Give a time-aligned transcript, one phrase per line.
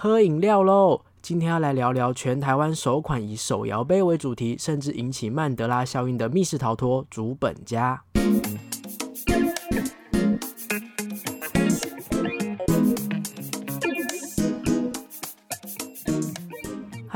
[0.00, 1.00] 喝饮料喽！
[1.20, 8.04] 今天要来聊聊全台湾首款以手摇杯为主题，甚至引起曼德拉效应的密室逃脱——竹本家。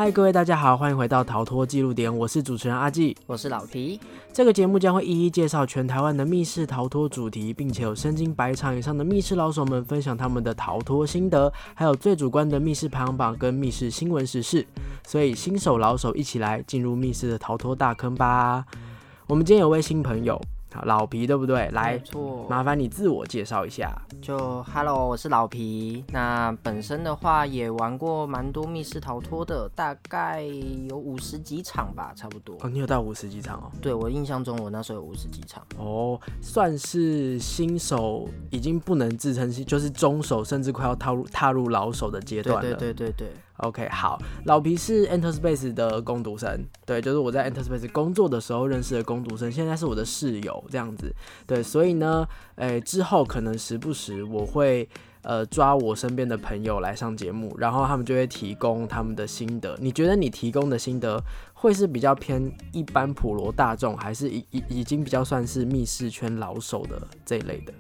[0.03, 4.01] 嗨，各位大家好，欢迎回到逃脱记录点，我是主持人阿纪，我是老皮。
[4.33, 14.67] 这个节目将会一一介绍全台湾的密室逃脱主题，并且有身经百场以上的密室老手们分享他们的逃脱心得，还有最主观的密室排行榜跟密室新闻时事。
[15.07, 18.65] 所以新手老手一起来进入密室的逃脱大坑吧！
[19.29, 20.43] 我们今天有位新朋友。
[20.85, 21.69] 老皮对不对？
[21.71, 22.01] 来，
[22.49, 23.91] 麻烦你自我介绍一下。
[24.21, 26.05] 就 Hello，我是老皮。
[26.13, 32.57] 那本身的话也玩过蛮多密室逃脱的，大概有五十几场吧，差不多。
[32.61, 33.71] 哦，你有到五十几场哦？
[33.81, 35.63] 对，我印象中我那时候有五十几场。
[35.79, 42.63] 哦，算是新手，已经不能自称是，就是中手，甚至快要踏入踏入老手的阶段了。
[42.63, 43.33] 对对对对对。
[43.63, 51.15] OK，好，老皮是 Enter Space 的攻读生，对，就是我在 Enter Space 工作的时候认识的攻读生，现在是我的室友这样子，
[51.47, 54.89] 对，所以呢，诶，之后可能时不时我会
[55.23, 59.79] 呃抓我身边的朋友来上节目，然后他们就会提供他们的心得。
[59.81, 61.23] 你觉得你提供的心得
[61.55, 67.73] 会是比较偏一般普罗大众，还是已已已经比较算是密室圈老手的这一类的？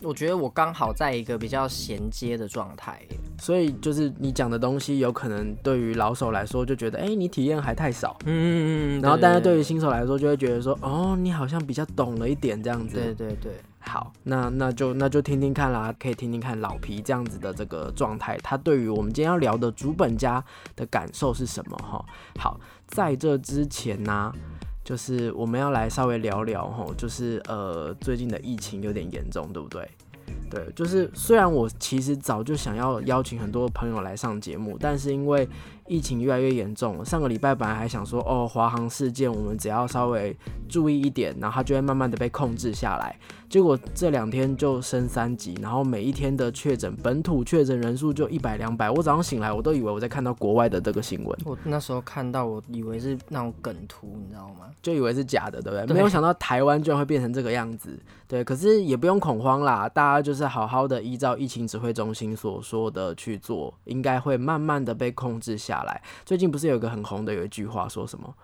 [0.00, 3.02] 我觉得我刚好在一个比较衔接的状态，
[3.38, 12.96] 所以就是你讲的东西，有可能对于老手来说就觉得，哎，你体验还太少，嗯嗯嗯，然后但是对于新手来说，就会觉得说，哦，你好像比较懂了一点这样子。
[12.96, 20.42] 对对对，好，那那就那就听听看啦，可以听听看老皮这样子的这个状态，他对于我们今天要聊的主本家
[20.74, 22.04] 的感受是什么哈？
[22.38, 24.32] 好，在这之前呢。
[24.86, 29.82] 就是我们要来稍微聊聊哈，就是呃最近的疫情有点严重，对不对？
[30.50, 35.48] 对，就是虽然我其实早就想要邀请很多朋友来上节目，但是因为
[35.86, 40.36] 疫情越来越严重，上个礼拜本来还想说，哦，华航事件我们只要稍微
[40.68, 43.16] 注意一点，然后它就会慢慢的被控制下来。
[43.48, 48.90] 结果这两天就升三级，然后每一天的确诊本土确诊人数就一百两百。
[48.90, 51.38] 我早上醒来，我都以为我在看到国外的这个新闻。
[51.44, 54.66] 我那时候看到，我以为是那种梗图，你知道吗？
[54.82, 55.94] 就以为是假的，对不对？
[55.94, 57.98] 没有想到台湾居然会变成这个样子。
[58.28, 66.02] 对，可是也不用恐慌啦，大家就是好好的依照疫情指挥中心所说的去做，应该会慢慢的被控制下来。
[66.24, 68.34] 最近不是有一个很红的有一句话说什么？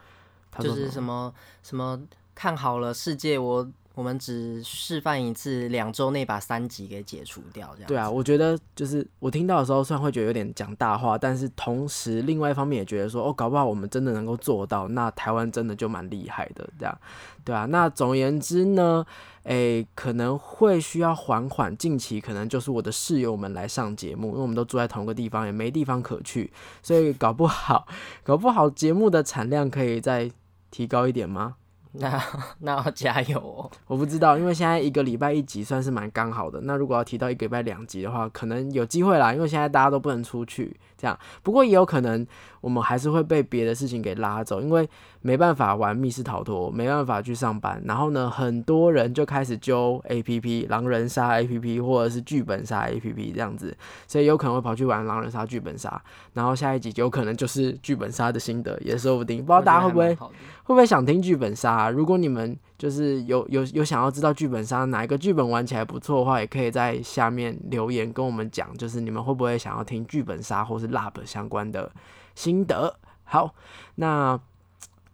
[0.59, 1.32] 就是什么
[1.62, 1.98] 什么
[2.34, 7.88] 看好了世界，我我们只示范一次，两周内把三级给解除掉，这样。
[7.88, 16.98] 对啊，我觉得就是我听到的时候，虽然会觉得有点讲大话，但是同时另外一方面也觉得说，哦，搞不好我们真的能够做到，那台湾真的就蛮厉害的，这样。
[17.44, 19.04] 对啊，那总而言之呢。
[19.44, 27.88] 诶，可能会需要缓缓，近期可能就是我的室友们来上节目，因为我们都住在同一个地方，也没地方可去，所以搞不好，
[28.22, 30.30] 搞不好节目的产量可以再
[30.70, 31.56] 提高一点吗？
[32.00, 32.22] 那
[32.60, 33.70] 那要加油哦！
[33.86, 36.60] 我不知道，因为现在一个礼拜一集算是蛮刚好的。
[36.62, 41.18] 那如果要提到一个礼拜两集的话，可能有机会啦，因为现在大家都不能出去，这样。
[41.42, 42.26] 不过也有可能。
[42.62, 44.88] 我们还是会被别的事情给拉走，因为
[45.20, 47.82] 没办法玩密室逃脱，没办法去上班。
[47.84, 53.76] 然后呢，很多人就开始揪 A P P 狼人杀 A P P 或者是剧本杀 A P P 这样子，
[54.06, 56.00] 所以有可能会跑去玩狼人杀、剧本杀。
[56.34, 59.38] 然后下一集有可能就是剧本杀的心得，也说不定。
[59.38, 60.28] 不知道大家会不会会
[60.66, 61.91] 不会想听剧本杀？
[61.91, 71.92] 如果你们就是有有有想要知道剧本杀哪一个剧本玩起来不错的话，也可以在下面留言跟我们讲，就是你们会不会想要听剧本杀或是 Lab 相关的。
[72.34, 73.54] 心得好，
[73.94, 74.41] 那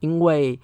[0.00, 0.58] 因为。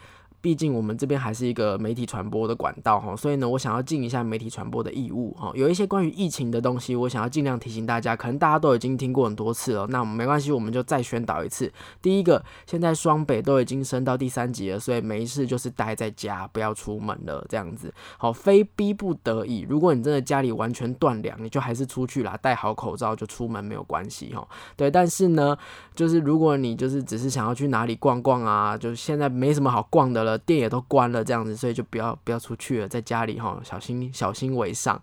[0.44, 5.50] 毕竟我们这边还是一个媒体传播的管道哈，所以呢，我想要尽一下媒体传播的义务哈。
[5.54, 9.86] 有一些关于疫情的东西，我想要尽量提醒大家，可能大家都已经听过很多次了。
[9.86, 11.72] 那我们没关系，我们就再宣导一次。
[12.02, 17.90] 第一个，现在双北都已经升到第三级了，所以没事就是待在家，不要出门了这样子。
[18.18, 24.46] 好，非逼不得已，如果你真的家里完全断粮，你就还是出去啦，戴好口罩就出门没有关系哈。
[24.76, 25.56] 对，但是呢，
[25.94, 30.33] 就是如果你就是只是想要去哪里逛逛啊，就是现在没什么好逛的了。
[30.38, 35.00] 店也都关了，这样子，所以就不要不要出去了，在家里哈，小心小心为上。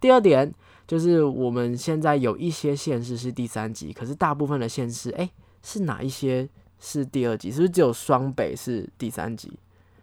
[0.00, 0.52] 第二点
[0.86, 5.30] 就是我们现在有一些县市是第三级，可是大部分的县市，哎，
[5.62, 6.48] 是哪一些
[6.78, 7.50] 是第二级？
[7.50, 9.52] 是不是只有双北是第三级？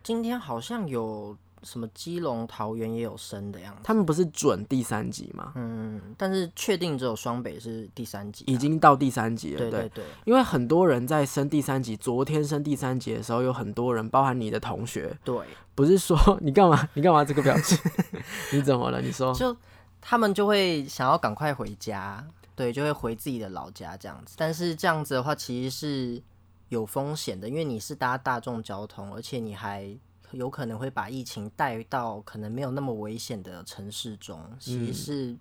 [0.03, 1.35] 今天好像有。
[1.63, 5.53] 什么基隆、桃园也有升的样子，他们不是准第三级吗？
[5.55, 9.57] 嗯，但是确定只有双北是第三级，已经到第三级了。
[9.57, 15.37] 对对对，因为很多人在升第三级，昨天升第三级的时候，有很多人，包含你的同学，对，
[15.75, 16.87] 不是说你干嘛？
[16.95, 17.77] 你干嘛这个表情？
[18.53, 19.01] 你怎么了？
[19.01, 19.55] 你说，就
[19.99, 22.25] 他们就会想要赶快回家。
[22.55, 24.33] 对，就会回自己的老家这样子。
[24.35, 26.23] 但是这样子的话，其实是
[26.69, 29.95] 有风险的，因为你是搭大众交通，而且你还
[30.31, 35.35] 有可能会把疫情带到可能没有那么危险的城市中，其实是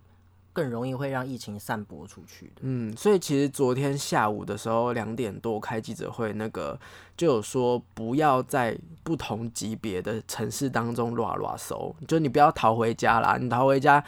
[0.52, 2.60] 更容易会让疫情散播出去的。
[2.60, 6.78] 嗯，所以其实昨天下午的时候两点多开记者会，那个
[7.16, 14.02] 就有说不要在不同级别的城市当中乱乱搜，就你不要逃回家啦，你逃回家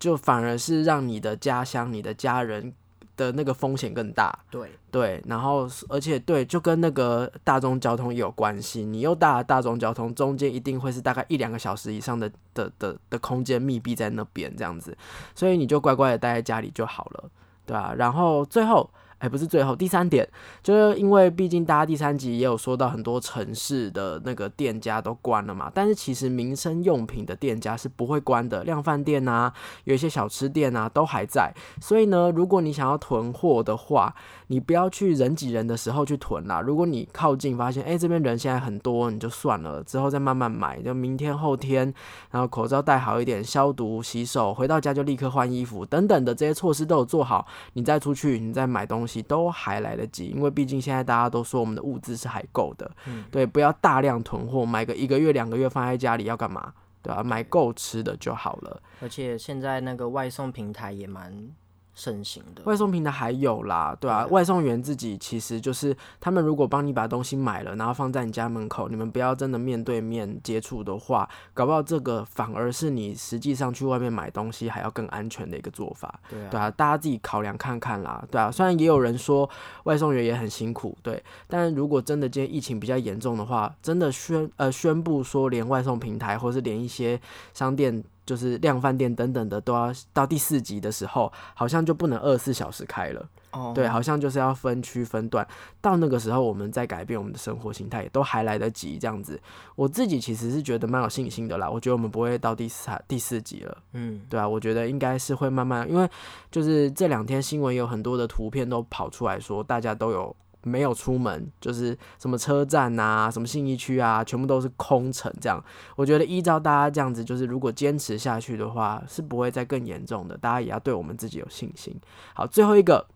[0.00, 2.74] 就反而是让你的家乡、你的家人
[3.16, 4.36] 的那个风险更大。
[4.50, 8.84] 对，对，然后而且对，就跟那个大众交通也有关系。
[8.84, 14.96] 你又搭大众交通，中间一定会是大概一两个小时以上的的的的空间密闭在那边这样子，
[15.34, 17.30] 所以你就乖乖的待在家里就好了，
[17.66, 17.94] 对啊。
[17.96, 18.90] 然后最后。
[19.18, 20.28] 哎，不是最后第三点，
[20.62, 29.52] 就是因为毕竟大家第三集也有说到很多城市的那个店家都关了嘛，但是其实民生用品的店家是不会关的，量饭店啊，
[29.84, 31.52] 有一些小吃店啊都还在。
[31.80, 34.14] 所以呢，如果你想要囤货的话，
[34.48, 36.60] 你不要去人挤人的时候去囤啦。
[36.60, 40.82] 如果你靠近发现，哎，这边人现在很多，你就算了，之后再慢慢买。
[40.82, 41.92] 就明天后天，
[42.30, 49.03] 然后口罩戴好一点，消毒、洗手，回到家就立刻换衣服，等等的这些措施都有做好，你再出去，你再买东西。
[49.22, 52.90] 都还来得及，因为毕竟现在大家都说我们的物资是还够的，
[53.30, 56.72] 对，不要大量囤货，买个一个月两个月放在家里要干嘛？
[57.02, 57.22] 对啊？
[57.22, 58.82] 买够吃的就好了。
[59.00, 61.50] 而且现在那个外送平台也蛮。
[61.94, 76.20] 盛行的外送平台还有啦，对啊，外送员自己其实就是他们如果帮你把东西买了，然后放在你家门口，你们不要真的面对面接触的话，搞不好这个反而是你实际上去外面买东西还要更安全的一个做法。
[76.28, 79.48] 对啊，对啊，大家自己考量看看啦，对啊，虽然也有人说
[79.84, 87.20] 外送员也很辛苦，对，但如果真的今天疫情比较严重的话，真的宣呃宣布说连外送平台或是连一些
[87.52, 88.02] 商店。
[88.26, 93.28] 就是量饭店等等的都要到第四级的时候，好像就不能二十四小时开了。
[93.52, 95.46] 哦，对，好像就是要分区分段。
[95.80, 98.98] 到那个时候，我们再改变我们的生活形态，也都还来得及。
[98.98, 99.40] 这样子，
[99.76, 101.70] 我自己其实是觉得蛮有信心的啦。
[101.70, 103.78] 我觉得我们不会到第四第四级了。
[103.92, 106.08] 嗯，对啊，我觉得应该是会慢慢，因为
[106.50, 110.34] 就是这两天新闻有很多的图片都跑出来说，大家都有。
[110.64, 115.32] 没有出门，就是什么车站啊，什么信义区啊，全部都是空城。
[115.40, 115.62] 这样，
[115.96, 120.36] 我觉得依照大家这样子，就是如果坚持下去的话，是不会再更严重的。
[120.36, 121.94] 大家也要对我们自己有信心。
[122.34, 123.06] 好，最后一个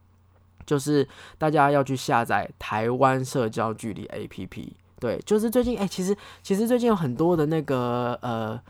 [0.65, 1.09] 就是
[1.39, 4.69] 大家要去下载台湾社交距离 APP。
[5.01, 8.61] 对，就是最近，哎，其实其实最近有很多的那个呃。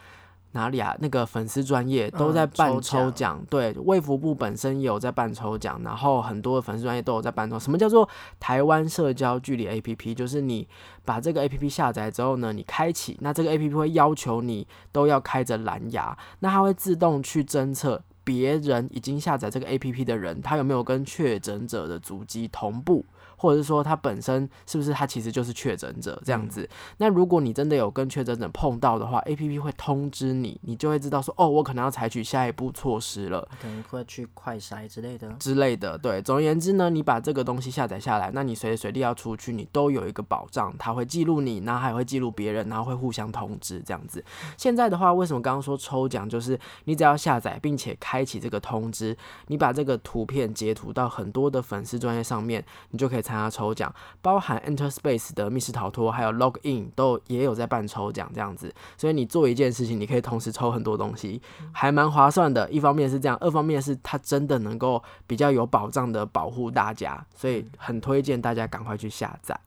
[0.53, 0.97] 哪里啊？
[1.01, 7.59] 那个粉丝专业都在办抽奖，对，卫福部本身也有在办抽奖，然后很多的粉丝专业都有在办抽。
[7.59, 8.09] 什么叫做
[8.41, 10.15] 台湾社交距离 APP？
[10.15, 10.67] 就是你
[11.05, 23.05] 把这个 APP 下载之后呢，你开启，那这个 APP 会要求你都要开着蓝牙，那它会自动去侦测别人已经下载这个 APP 的人，他有没有跟确诊者的足迹同步。
[23.39, 26.69] 或者是说他本身是不是他其实就是确诊者这样子？
[26.99, 35.97] 那如果你真的有跟确诊者碰到的话，A P P 会通知你，你就会知道说哦，我可能要采取下一步措施了，可能会去快筛之类的之类的。
[35.97, 44.25] 对，总而言之呢，你把这个东西下载下来，那你随时随地要出去，你都有一个保障，它会记录你，然后还会记录别人，然后会互相通知这样子。
[44.57, 53.23] 现在的话，为什么刚刚说抽奖，就是你只要下载并且开启这个通知，你把这个图片截图到很多的粉丝专业上面，你就可以。
[53.29, 61.43] 参加抽奖，包含 Enter Space 的密室逃脱，还有 Log In 都也有在办抽奖这样子，所以你做一件事情，你可以同时抽很多东西，
[61.73, 62.71] 还蛮划算的。
[62.71, 69.59] 一方面是这样，二方面是它真的能够比较有保障的保护大家，所以很推荐大家赶快去下载。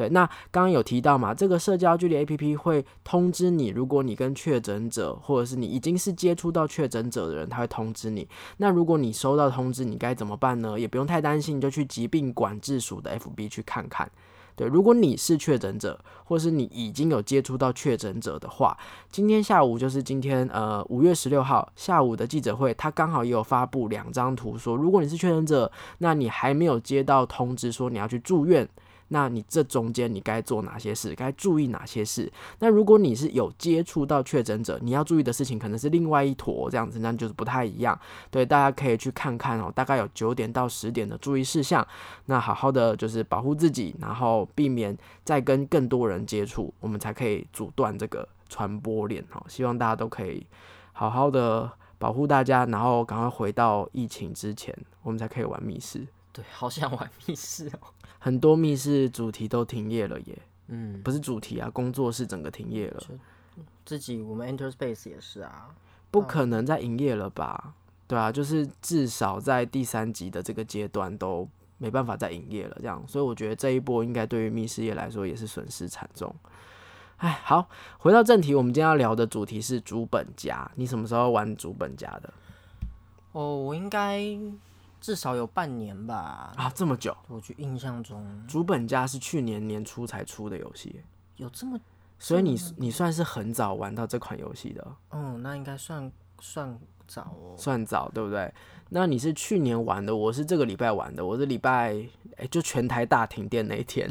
[0.00, 8.26] 对，那刚刚有提到嘛，这个社交距离 APP 会通知你，如果你跟确诊者，或者是你已经是接触到确诊者的人，他会通知你。
[8.56, 10.80] 那如果你收到通知，你该怎么办呢？
[10.80, 14.10] 也不用太担心，就去疾病管制署的 FB 去看看。
[14.56, 18.74] 对，如果你是确诊者，或是你已经有接触到确诊者的话，
[19.10, 28.66] 今天下午就是今天呃五月十六号下午的记者会，他刚好也有发布两张图，说如果你是确诊者，那你还没有接到通知说你要去住院。
[29.12, 31.14] 那你这中间你该做哪些事？
[31.14, 32.32] 该注意哪些事？
[32.60, 37.98] 那如果你是有接触到确诊者，你要注意的事情可能是另外一坨这样子，那就是不太一样。
[38.30, 41.86] 对，大家可以去看看哦，大概有九点到十点的注意事项。
[42.26, 49.44] 那好好的就是保护自己，然后避免再跟更多人接触，我们才可以阻断这个传播链哦。
[49.48, 50.46] 希望大家都可以
[50.92, 56.06] 好好的保护大家，然后赶快回到疫情之前，我们才可以玩密室。
[56.32, 57.88] 对，好想玩密室哦。
[58.20, 63.02] 很多密室主题都停业了耶，嗯，不是主题啊，工作室整个停业了。
[63.84, 65.74] 自己我们 Enter Space 也是啊，
[66.12, 67.74] 不可能再营业了吧？
[68.06, 71.48] 对啊，就是至少在第三集的这个阶段都
[71.78, 76.32] 没办法再营业了，这样，所以我觉得这一波应该对于密室业来说也是损失惨重。
[77.16, 80.70] 哎，好，回到正题，我们今天要聊的主题是主本家。
[80.76, 82.32] 你什么时候玩主本家的？
[83.32, 84.20] 哦，我应该
[85.00, 86.52] 至少有半年吧。
[86.56, 87.16] 啊，这么久？
[87.28, 91.00] 我就印象中，主本家是去年年初才出的游戏，
[91.36, 91.80] 有这么，
[92.18, 94.86] 所以你你算是很早玩到这款游戏的。
[95.10, 98.52] 嗯，那应该算算早哦，算早，对不对？
[98.90, 101.96] 那你是去年玩的，我是这个礼拜玩的，我是礼拜
[102.36, 104.10] 哎，就全台大停电那一天。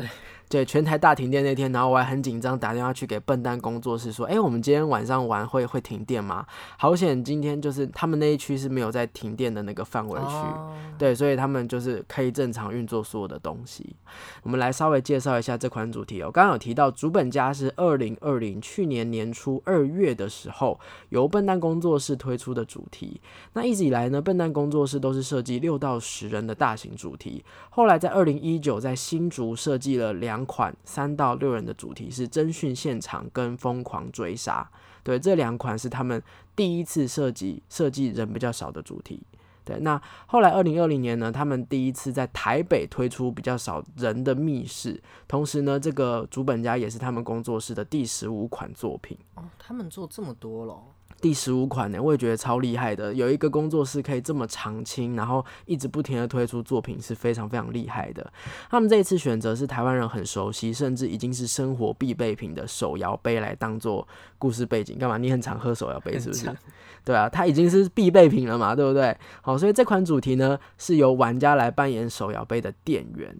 [0.49, 6.43] 对，全台大停电那天，然后我还很紧张，打电话去给笨蛋工作室说：“哎，我们今天晚上玩会会停电吗？”
[6.75, 10.35] 好险，今天就是他们那一区是没有在停电的那个范围区，
[10.97, 13.95] 对，所以他们就是可以正常运作所有的东西。
[14.41, 16.31] 我们来稍微介绍一下这款主题哦。
[16.31, 20.79] 刚刚有提到主本家是二零二零去年年初二月的时候
[21.09, 23.21] 由笨蛋工作室推出的主题。
[23.53, 27.45] 那一直以来呢，笨蛋工作室都是设计六到十人的大型主题。
[27.69, 30.38] 后来在二零一九在新竹设计了两。
[30.39, 34.69] 两款三到六人的主题是侦讯现场跟疯狂追杀，
[35.03, 36.21] 对，这两款是他们
[36.55, 39.21] 第一次设计设计人比较少的主题。
[39.65, 49.17] 对，那后来二零二零年呢，他们第一次在台北推出比较少人的密室，同时呢，这个主本家也是他们工作室的第十五款作品。
[49.35, 50.81] 哦，他们做这么多了。
[51.21, 53.13] 第十五款呢，我也觉得超厉害的。
[53.13, 58.31] 有一个工作室可以这么长青，然后一直不停的推出作品，是非常非常厉害的。
[58.69, 64.07] 他们这一次选择是台湾人很熟悉，甚至已经是生活必备品的手摇杯来当做
[64.37, 64.97] 故事背景。
[64.97, 65.17] 干嘛？
[65.17, 66.49] 你很常喝手摇杯是不是？
[67.03, 69.15] 对啊，它已经是必备品了嘛，对不对？
[69.41, 73.35] 好，所以这款主题呢，是由玩家来扮演手摇杯的店员。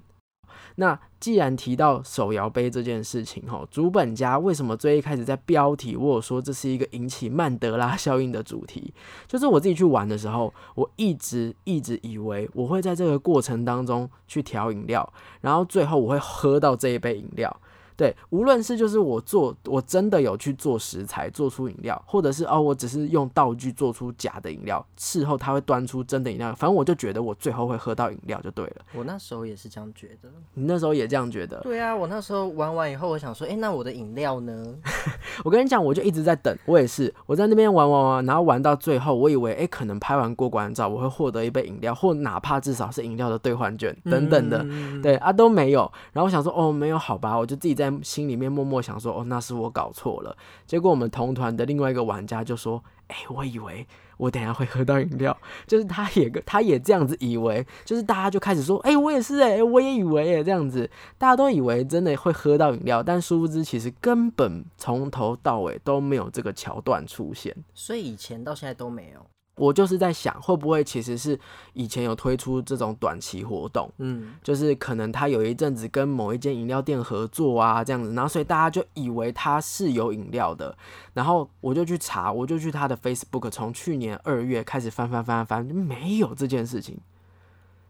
[0.75, 8.93] 那既然提到手摇杯这件事情，哈，主本家为什么最一开始在标题我有说这是一个引起曼德拉效应的主题？
[9.27, 15.11] 就是我自己去玩的时候，我一直一直以为我会在这个过程当中去调饮料，
[15.41, 17.55] 然后最后我会喝到这一杯饮料。
[17.99, 28.75] 对，无论是就是我做，我真的有去做食材，做出饮料，或者是哦，我只是用道具做出假的饮料，事后他会端出真的饮料，反正我就觉得我最后会喝到饮料就对了。
[28.95, 31.59] 我那时候也是这样觉得，你那时候也这样觉得？
[31.59, 34.65] 对啊，我那时候玩完以后，我想说，哎，那我的饮料呢？
[35.43, 44.65] 我跟你讲，我就一直在等，我也是，我在那边玩玩玩，然后玩到最后，我以为哎，可能拍完过关照，我会获得一杯饮料，或哪怕至少是饮料的兑换券等等的，
[45.03, 45.91] 对啊都没有。
[46.13, 50.35] 然后我想说，哦，没有，好吧，我就自己在心里面默默想说，哦，那是我搞错了。
[50.65, 53.87] 结果我们同团的另外一个玩家就说，哎，我以为。
[54.19, 69.25] 我等下会喝到饮料，就是他也他也这样子以为，就是大家就开始说，哎，我也是哎，我也以为哎，这样子，大家都以为真的会喝到饮料，但殊不知其实根本从头到尾都没有这个桥段出现，所以以前到现在都没有。
[69.59, 71.37] 我就是在想，会不会其实是
[71.73, 80.75] 以前有推出这种短期活动，嗯，就是可能他有一阵子跟某一间饮料店合作啊，这样子，然后所以大家就以为他是有饮料的，
[81.13, 86.97] 然后我就去查，我就去他的 Facebook，从去年二月开始翻翻翻翻，没有这件事情，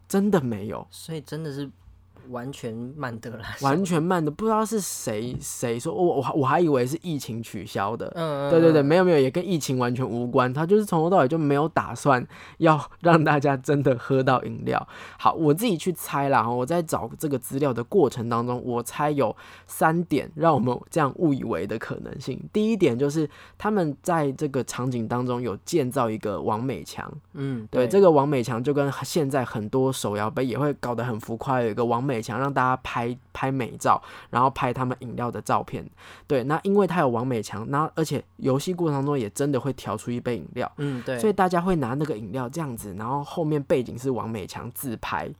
[0.08, 1.70] 真的没有，所以真的是。
[2.28, 12.24] 完全慢的啦， 完全慢的，不知道是谁谁说，我我我还以为是疫情取消的，嗯，对对对，没有没有，也跟疫情完全无关，他就是从头到尾就没有打算
[12.58, 14.86] 要让大家真的喝到饮料。
[15.18, 19.34] 好，我自己去猜啦，我在找这个资料的过程当中，我猜有
[19.66, 22.40] 三点让我们这样误以为的可能性。
[22.52, 32.20] 第一点就是他们在这个场景当中有建造一个王美强，嗯，对，这个王美强就跟现在很多手摇杯也会搞得很浮夸，有一个王美。
[32.20, 35.82] 强让大家拍拍美照，然后拍他们饮料的照片。
[36.26, 45.30] 对，那因为他有王美强，那而且游戏过程中也真的会调出一杯饮料，嗯，对，所以大家会拿那个饮料这样子，然后后面背景是王美强自拍。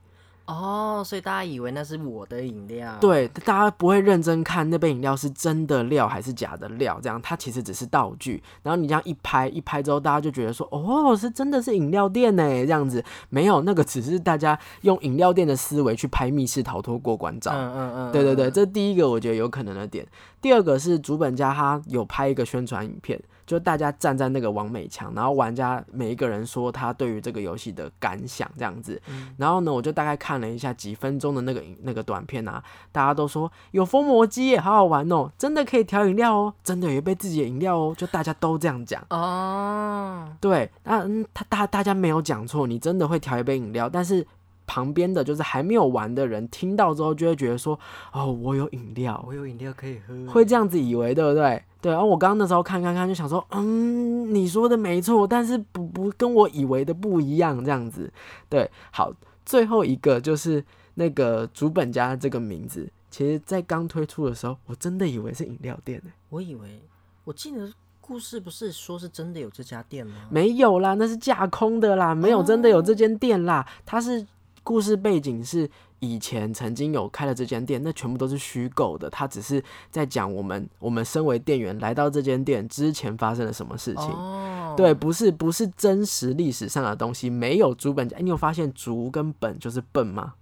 [0.51, 8.43] 哦，所以大家以为那是我的饮料，对，大家不会认真看那杯饮料是真的料还是假的料，这样它其实只是道具。
[8.65, 17.53] 然后你这样一拍一拍之后，大家就觉得说，哦，是真的是饮料店呢，这样子没有那个只是大家用饮料店的思维去拍密室逃脱过关照。
[17.55, 20.05] 嗯嗯嗯，对对对，这第一个我觉得有可能的点。
[20.41, 23.21] 第二个是主本家他有拍一个宣传影片。
[23.51, 29.03] 就大家站在那个王美墙，然后玩家每一个人说他对于这个游戏的感想这样子，
[29.39, 44.25] 然后呢，我就大概看了一下几分钟的那个那个短片啊，大家都说有封魔机耶，好好玩哦，真的可以调饮料哦，真的有一杯自己的饮料哦，就大家都这样讲哦，对，那嗯他大大家没有讲错，你真的会调一杯饮料，但是。
[44.71, 47.77] 旁边的就是还没有玩的人听到之后就会觉得说，
[48.13, 51.61] 哦，我有饮料，我有饮料可以喝，会这样子以为，对不对？
[51.81, 51.91] 对。
[51.91, 58.13] 然后我刚刚那时候看看看，就想说，嗯，你说的没错，但是不不跟我以为的不一样，这样子。
[58.49, 59.13] 对，好，
[59.45, 66.13] 最后一个就是那个主本家这个名字，其实在刚推出的时候，我真的以为是饮料店呢。
[66.29, 66.81] 我以为，
[67.25, 67.69] 我记得
[68.01, 70.15] 故事不是说是真的有这家店吗？
[70.31, 73.67] 没有啦，那是架空的啦，没有真的有这间店啦。
[73.85, 74.25] 它是
[74.63, 79.09] 故事背景是以前曾经有开了这间店，那全部都是虚构的。
[79.11, 84.05] 他只是在讲我们我们身为店员来到这间店之前发生了什么事情。
[84.05, 88.17] 哦，对，不是不是真实历史上的东西，没有竹本家。
[88.17, 90.35] 哎，你有发现竹跟本就是笨吗？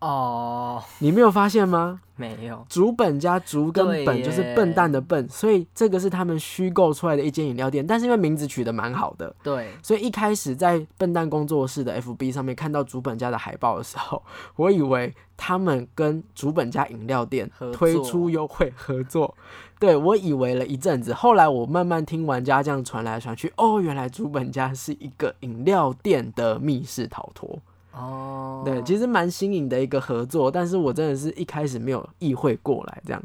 [0.00, 2.00] 哦，你没有发现吗？
[2.16, 7.86] 没有，竹本加竹跟本就是笨蛋的笨，所以这个是他们虚构出来的一间饮料店。
[7.86, 14.22] 但是因为名字取得蛮好的，对，所以一开始在笨蛋工作室的 FB 上面看到竹本家的海报的时候，
[14.56, 19.34] 我以为他们跟竹本家饮料店推出优惠合作。
[19.78, 27.58] 对我以为了一阵子，后来我慢慢听玩家这样传来传去，哦，原来竹本家是一个饮料店的密室逃脱。
[27.92, 33.22] 哦，对，其实蛮新颖的一个合作，但是我真的是一开始没有意会过来这样。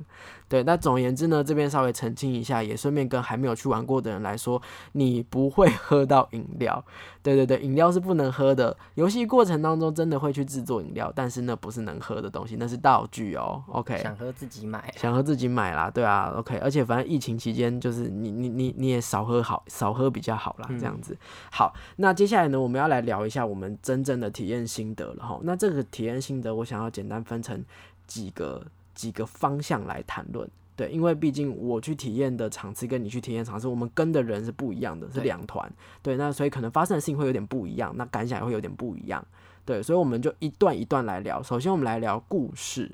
[0.48, 4.62] 对，那总而言之呢，这边稍微澄清一下，也顺便跟还没有去玩过的人来说，
[4.92, 6.84] 你不会喝到饮料。
[7.24, 8.78] 对对对，饮料是不能喝的。
[8.94, 13.64] 游戏过程当中真的会去制作饮料，但是那不是能喝的东西，那是道具哦。
[13.70, 21.18] OK，想喝自己买，想喝自己买啦，对啊，OK，而且反正疫情期间就是你你你你也少喝好，少喝比较好啦，这样子。
[21.52, 25.40] 好，那接下来呢，我们要来聊一下我们真正的体验心得了哈。
[25.44, 27.64] 那这个体验心得，我想要简单分成
[28.06, 30.48] 几个几个方向来谈论。
[30.78, 35.72] 对，因为毕竟我去体验的场次跟你去体验场次，我们跟的人是不一样的，是两团。
[36.02, 39.26] 对，那所以可能发生的事情会有点不一样，那感想也会有点不一样。
[39.64, 41.42] 对，所以我们就一段一段来聊。
[41.42, 42.92] 首先，我们来聊故事。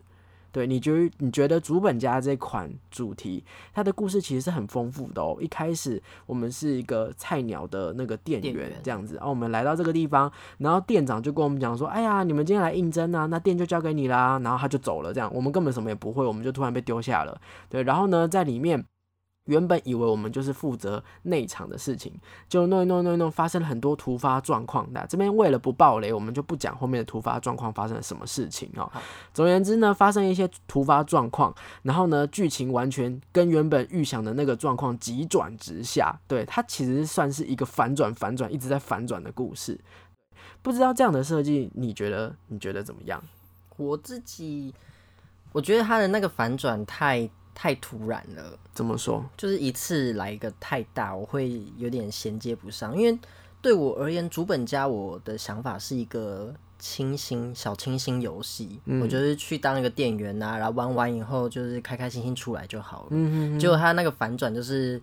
[0.52, 3.44] 对，你觉得你觉得主本家这款主题，
[3.74, 5.38] 它的故事其实是很丰富的哦。
[5.40, 17.40] 一开始我们是一个菜鸟的那个店员这样子，然后我们来到这个地方，然后店长就跟我们讲说：“哎呀，你们今天来应征啊，那店就交给你啦。”然后他就走了，这样我们根本什么也不会，我们就突然被丢下了。
[17.70, 18.86] 对，然后呢，在里面。
[19.46, 22.14] 原本以为我们就是负责内场的事情，
[22.48, 24.88] 就弄一弄弄一弄，发生了很多突发状况。
[24.92, 28.90] 那这边为了不爆雷，我们就不讲后面的突发状况发生了什么事情哦。
[29.34, 36.16] 总而言之呢，发生一些突发状况，然后呢，剧情完全跟原本预想的那个状况急转直下。
[36.28, 39.80] 对，它其实算是一个反转、反转，一直在反转的故事。
[40.62, 43.22] 不知道这样的设计，你觉得你觉得怎么样？
[43.78, 44.72] 我自己，
[45.52, 49.24] 我觉得它的那个反转太太突然了，怎么说？
[49.38, 52.98] 就是一次来一个太大，我会有点衔接不上。
[52.98, 53.20] 因为
[53.62, 63.08] 对我而言，主本家我的想法是一个清新小清新游戏，我就是去当一个店员啊、然后玩完以后就是开开心心出来就好了。
[63.12, 65.00] 嗯结果他那个反转就是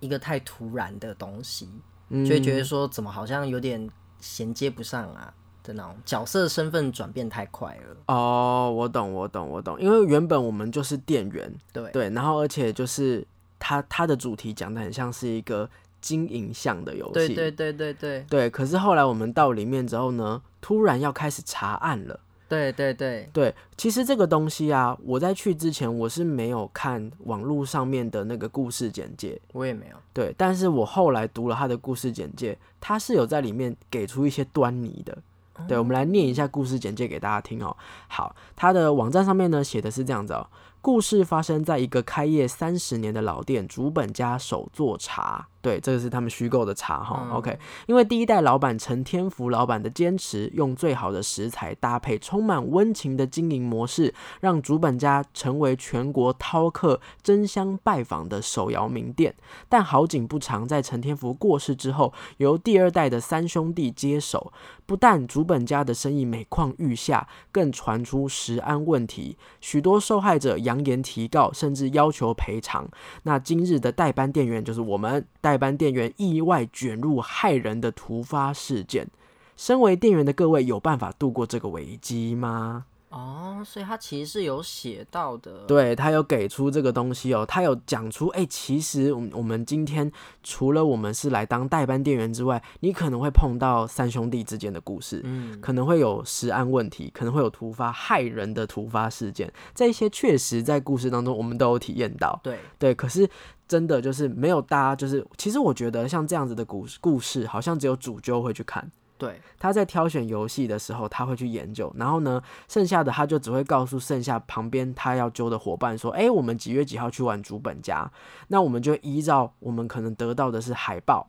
[0.00, 1.68] 一个太突然的东西，
[2.08, 3.86] 嗯就会觉得说怎么好像有点
[4.20, 5.34] 衔接不上啊
[5.66, 7.96] 的那种角色身份转变太快了。
[8.06, 9.78] 哦，我懂，我懂，我懂。
[9.80, 13.26] 因为原本我们就是店员，对对，然后而且就是
[13.58, 15.68] 他他的主题讲的很像是一个
[16.00, 22.20] 经营向的游戏，对对对对对对可是后来我们到里面之后呢，突然要开始查案了。
[22.48, 29.96] 对对对，对，其实这个东西啊，我在去之前我是没有看网络上面的那个故事简介，我也没有。
[30.12, 35.18] 对，但是我后来读了他的故事简介，他是有在里面给出一些端倪的。
[35.66, 37.76] 对，我们来念一下故事简介给大家听哦。
[38.08, 40.46] 好，它的网站上面呢写的是这样子哦，
[40.80, 45.48] 故事发生在一个开业三十年的老店竹本家手作茶。
[45.60, 47.28] 对，这个是他们虚构的茶哈。
[47.32, 59.34] OK，因为第一代老板陈天福老板的坚持，用最好的食材搭配充满温情的经营模式，让竹本家成为全国饕客争相拜访的手摇名店。
[59.68, 64.52] 但好景不长，在陈天福过世之后，由第二代的三兄弟接手，
[64.86, 72.88] 不但竹本家的生意每况愈下，更传出食安问题，许多受害者扬言提告，甚至要求赔偿。
[73.24, 79.08] 那今日的代班店员就是我们代班店员意外卷入害人的突发事件。
[79.56, 82.84] 身为店员的各位，有办法度过这个危机吗？
[83.08, 85.60] 哦，所以他其实是有写到的。
[85.66, 90.10] 对他有给出这个东西哦，他有讲出，哎、其实我们我们今天
[90.42, 102.38] 除了我们是来当代班店员之外，你可能会碰到三兄弟之间的故事，嗯，可能会有食安问题，可能会有突发害人的突发事件，这一些确实在故事当中我们都有体验到。
[102.42, 103.26] 对，对，可是
[103.68, 108.90] 真的就是没有大家，就是其实我觉得像这样子的故事故事，好像只有主揪会去看。
[109.18, 118.10] 对，他在挑选游戏的时候，他会去研究，然后呢，剩下的他就只会告诉剩下旁边他要揪的伙伴说：“哎，我们几月几号去玩主本家？”
[118.48, 121.26] 那我们就依照我们可能得到的是海报。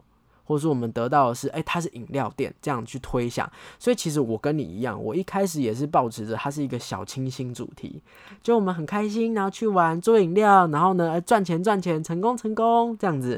[0.47, 3.51] 或者说我们得到的是，哎，它是饮料店，这样去推想。
[3.77, 8.01] 所以其实我跟你一样，我一开始也是保持着它是一个小清新主题，
[8.41, 13.35] 就我们很开心，然后去玩做饮料，然后呢赚钱赚钱，成功成功这样子。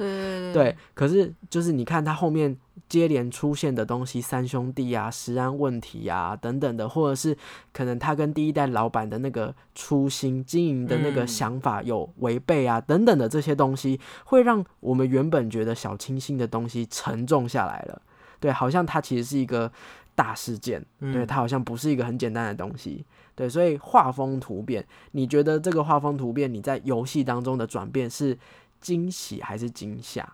[0.54, 2.56] 对，可是就是你看它后面。
[2.88, 7.38] 接连出现的东西，三兄弟啊，食安问题啊，等等的，或者是
[7.74, 18.02] 可能他跟第一代老板的那个初心经营的那个想法有违背啊，等等的这些东西，会让我们原本觉得小清新的东西沉重下来了。
[18.40, 19.72] 对，好像它其实是一个
[20.16, 23.06] 大事件，对，它好像不是一个很简单的东西。
[23.36, 28.38] 对，所以画风突变，你觉得这个画风突变，你在游戏当中的转变是
[28.80, 30.34] 惊喜还是惊吓？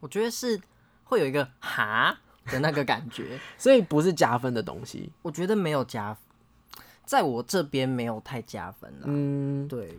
[0.00, 0.60] 我觉得是。
[1.04, 5.10] 会有一个哈的那个感觉， 所以不是加分的东西。
[5.22, 6.16] 我觉得没有加，
[7.04, 9.04] 在我这边没有太加分了。
[9.04, 9.96] 嗯，对，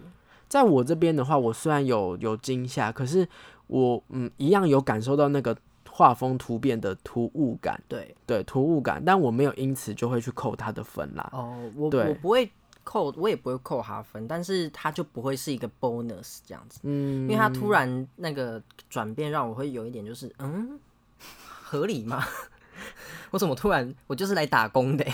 [0.47, 3.27] 在我这边的话，我虽然有有惊吓，可是
[3.67, 5.55] 我嗯一样有感受到那个
[5.89, 7.81] 画风突变的突兀感。
[7.87, 11.29] 对对，突兀感，但我没有因此就会去扣他的分啦。
[11.33, 12.51] 哦，我我不会
[12.83, 16.79] 扣，我也不会扣哈分，但是他就不会是一个 bonus 这样子。
[16.83, 20.79] 嗯，因为他突然那个转变，让我会有一点就是嗯。
[21.19, 22.25] 合理吗？
[23.31, 25.05] 我怎么突然我就是来打工的？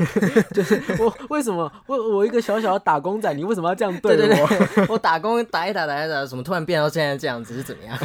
[0.54, 4.86] 就是我为什么我我一个小小的打工仔，你为什么要这样对我？
[4.88, 7.98] 我打工打一打打一打，怎么突然变到现在这样子是怎么样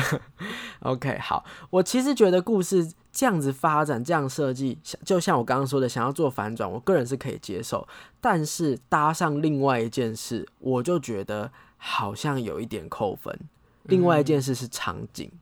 [0.82, 7.88] ？OK，好，我其实觉得故事这样子发展，这样设计，就像我刚刚说的，想要做反转，我个人是可以接受。
[8.20, 13.40] 但是搭上另外一件事，我就觉得好像有一点扣分。
[13.84, 15.32] 另外一件事是场景。
[15.32, 15.40] 嗯，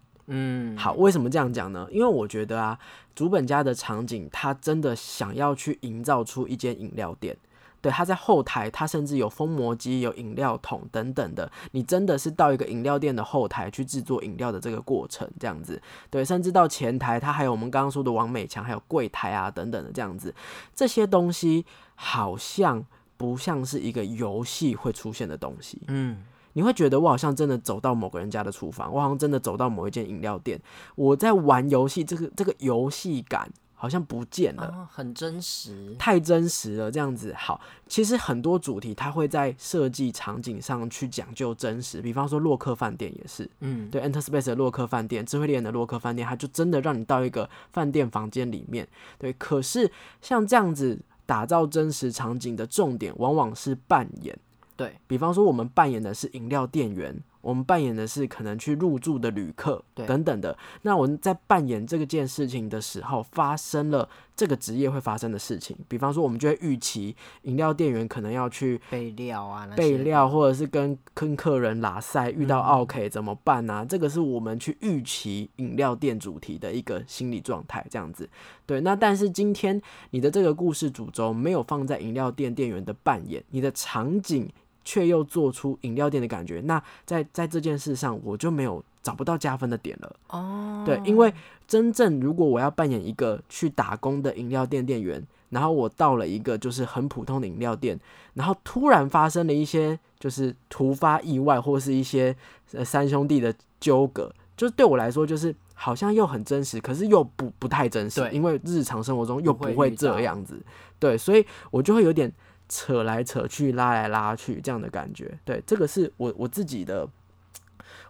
[0.78, 1.88] 好，为什么这样讲呢？
[1.92, 2.78] 因为我觉得啊，
[3.16, 7.36] 主本家的场景，他真的想要去营造出一间饮料店。
[7.82, 11.50] 对，他在后台，他甚至有封膜机、有饮料桶等等的。
[11.72, 15.82] 你真的是到一个饮料店的后台去制作饮料的这个过程，这样子。
[16.10, 20.36] 对，甚至到前台，他还有我们刚刚说的王美强，还有柜台啊等等的这样子。
[20.76, 21.66] 这些东西
[21.96, 25.82] 好像不像是一个游戏会出现的东西。
[25.88, 26.24] 嗯。
[26.54, 30.60] 你会觉得我好像真的走到某个人家的厨房，我好像真的走到某一间饮料店，
[30.96, 37.62] 我在玩游戏，这个这个游戏感好像不见了，很真实，太真实了，这样子好。
[37.88, 48.86] 其实很多主题它会在设计场景上去讲究真实，比方说洛克饭店也是，嗯，对，Enter Space 的洛克饭店，智慧猎人的洛克饭店，它就真的让你到一个饭店房间里面，
[49.18, 49.32] 对。
[49.34, 49.90] 可是
[50.22, 54.38] 像这样子打造真实场景的重点，往往是扮演。
[54.80, 60.58] 对比方说，我们扮演的是饮料店员，我们扮演的是可能去入住的旅客，等等的。
[60.84, 65.76] 那我们在扮演这个件事情的时候，发生了这个职业会发生的事情。
[65.90, 73.84] 比方说，我们就会预期饮料店员可能要去备料啊，备料，或者是跟跟客人拉塞，遇到 OK 怎么办啊？
[73.84, 78.30] 这个是我们去预期饮料店主题的一个心理状态，这样子。
[78.66, 84.50] 对，那但是今天你的这个故事主轴没有放在饮料店店员的扮演，你的场景。
[84.84, 90.16] 却又做出饮料店的感觉，那在在这件事上，我就没有找不到加分的点了。
[90.30, 91.32] 哦，对，因为
[91.68, 98.00] 真正如果我要扮演一个去打工的饮料店店员，然后我到了一个就是很普通的饮料店，
[98.34, 102.36] 然后突然发生了一些就是突发意外或是一些
[102.84, 110.60] 三兄弟的纠葛，就是对我来说就是好像又很真实，可是又不不太真实，因为日常生活中又不会这样子。
[110.98, 112.32] 对，所以我就会有点。
[112.70, 117.10] 扯来扯去，拉来拉去，这样的感觉，对，这个是我我自己的，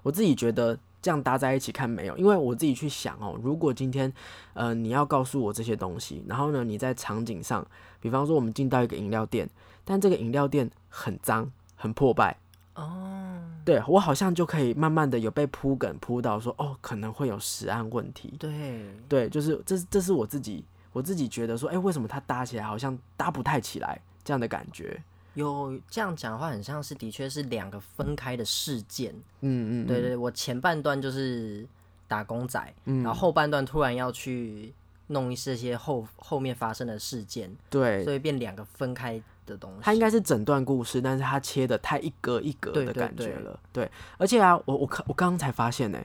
[0.03, 4.11] 我自己觉得这样搭在一起看没有，因为我自己去想哦，如果今天，
[4.53, 7.65] 呃，你要告诉我这些东西，然后呢，你在场景上，
[8.01, 9.49] 比方说我们进到一个饮料店，
[9.85, 12.37] 但这个饮料店很脏、很破败，
[12.75, 24.01] 哦，对我好像就可以慢慢的有被铺梗铺到说，哦，可能会有食安问题，对，对，就是这这是我自己我自己觉得说，哎，为什么它搭起来好像搭不太起来？
[24.29, 25.01] 这样的感觉，
[25.33, 29.11] 有这样讲的话，很像是的确是两个分开的事件。
[29.41, 31.67] 嗯嗯，对对，我前半段就是
[32.07, 34.71] 打工仔，然后后半段突然要去
[35.07, 39.79] 弄一些些后后面发生的事件，对，所以变两个分开的东西。
[39.81, 43.59] 它应该是整段故事，但是它切的太一格一格的感觉了。
[43.73, 43.89] 对，
[44.19, 45.99] 而且啊，我我看我刚刚才发现呢，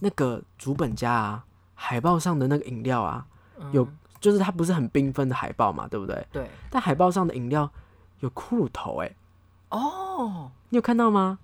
[0.00, 1.44] 那个主本家啊，
[1.76, 3.24] 海报上的那个饮料啊，
[3.70, 3.86] 有。
[4.20, 6.26] 就是它不是很缤纷的海报嘛，对不对？
[6.30, 6.50] 对。
[6.70, 7.70] 但海报上的饮料
[8.20, 9.10] 有骷髅头，哎，
[9.70, 11.38] 哦，你有看到吗？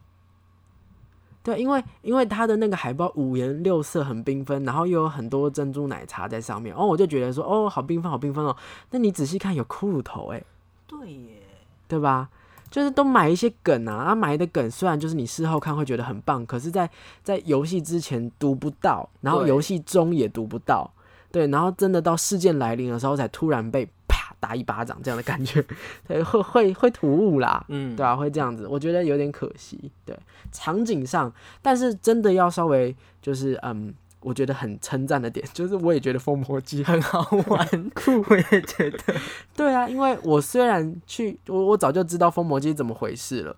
[1.43, 8.57] 对，因为因为它的那个海报五颜六色，很缤纷，然后又有很多珍珠奶茶在上面，哦，我就觉得说，哦，好缤纷，好缤纷哦。
[8.91, 10.43] 那你仔细看，有骷髅头，哎，
[10.89, 11.43] 对耶，
[11.87, 12.29] 对吧？
[12.69, 16.91] 就是都买一些梗啊，啊，埋的梗虽然就是你事后看会觉得很棒，可是，在
[17.23, 20.93] 在游戏之前读不到，然后游戏中也读不到，
[21.37, 25.63] 对，然后真的到事件来临的时候，才突然被啪打一巴掌这样的感觉，
[26.09, 29.93] 对，会会会突兀啦，嗯，对啊，会这样子，我觉得有点可惜。
[30.07, 30.19] 对，
[30.51, 39.15] 场景上，但是真的要稍微就是嗯，我觉得很称赞的点，就是我也觉得封魔机很很好玩，酷，我也觉得，
[39.55, 43.55] 对啊，因为我虽然去我我早就知道封魔机怎么回事了。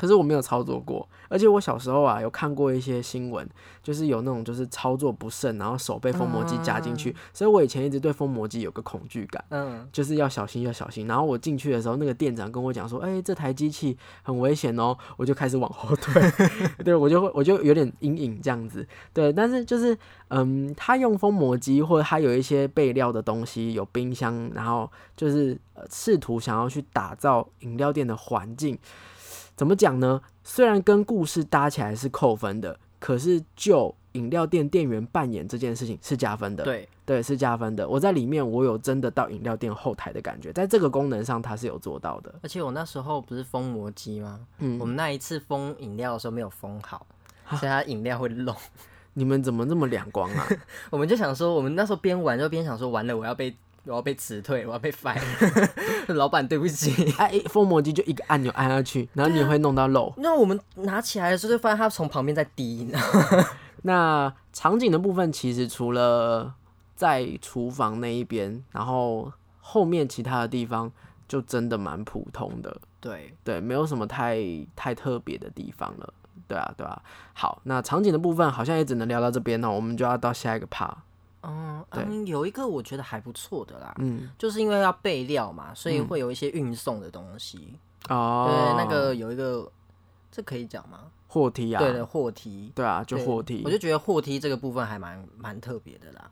[0.00, 3.46] 可是我没有操作过，而且我小时候啊有看过一些新闻，
[3.82, 9.44] 就是有那种就是操作不慎，然后手被封魔机夹进去，所以我以前一直对封魔机有个恐惧感。
[9.50, 11.06] 嗯，就是要小心，要小心。
[11.06, 14.96] 然后我进去的时候，那个店长跟我讲说：“哎、这台机器很危险哦。
[15.18, 16.22] ”我就开始往后退，
[16.82, 18.88] 对我就会我就有点阴影这样子。
[19.12, 19.94] 对，但是就是
[20.28, 28.78] 嗯，他用封膜机或者他有一些备料的东西，有冰箱，然后就是呃试图想要去打造饮料店的环境。
[29.60, 30.22] 怎么讲呢？
[30.42, 36.64] 虽然跟故事搭起来是扣分的，可是就饮料店店员扮演这件事情是加分的。
[36.64, 37.86] 对，对，是加分的。
[37.86, 42.34] 我在里面，我有真的到饮料店后台的感觉，在这个功能上它是有做到的。
[42.42, 44.40] 而且我那时候不是封魔机吗？
[44.60, 47.06] 嗯我们那一次封饮料的时候没有封好，
[47.50, 48.56] 所以它饮料会漏。
[49.12, 50.48] 你们怎么那么两光啊？
[50.88, 55.20] 我们就想说，我们那时候边玩就边想说，完了，我要被我要被辞退，我要被 fire，
[56.14, 57.12] 老板对不起。
[57.18, 60.12] 哎、一封膜机就一个按钮按下去，然后你会弄到漏。
[60.18, 63.46] 那我们拿起来的时候，就发现它从旁边在滴，你知道吗
[63.82, 66.54] 那场景的部分，其实除了
[66.94, 70.92] 在厨房那一边，然后后面其他的地方
[71.26, 72.76] 就真的蛮普通的。
[73.00, 74.38] 对，对，没有什么太
[74.76, 76.12] 太特别的地方了。
[76.46, 77.00] 对啊，对啊。
[77.32, 80.92] 好，那场景的部分好像也只能聊到这边哦，我们就要到下一个 part。
[81.42, 87.78] 嗯，有一个我觉得还不错的啦，嗯，就是因为要备料嘛，所以会有一些运送的东西。
[88.08, 89.70] 哦，对，那个有一个，
[90.30, 91.00] 这可以讲吗？
[91.28, 92.72] 货梯啊，对的，货梯。
[92.74, 93.70] 对啊，就货梯我。
[93.70, 96.30] 就觉得货梯这个部分还蛮蛮特别的啦。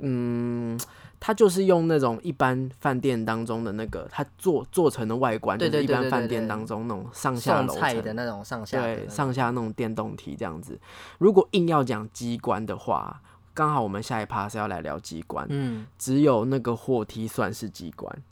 [0.00, 0.78] 嗯，
[1.18, 10.78] 它就是用那种一般饭店当中的那个，它做做成的外观，就是一般饭店当中那种上下楼层菜的那种上下对，上下那种电动梯这样子。
[11.18, 13.20] 如果硬要讲机关的话，
[13.58, 18.22] 刚好我们下一趴是要来聊机关，嗯，只有那个货梯算是机关，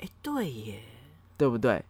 [0.00, 0.80] 哎、对耶，
[1.36, 1.84] 对不对？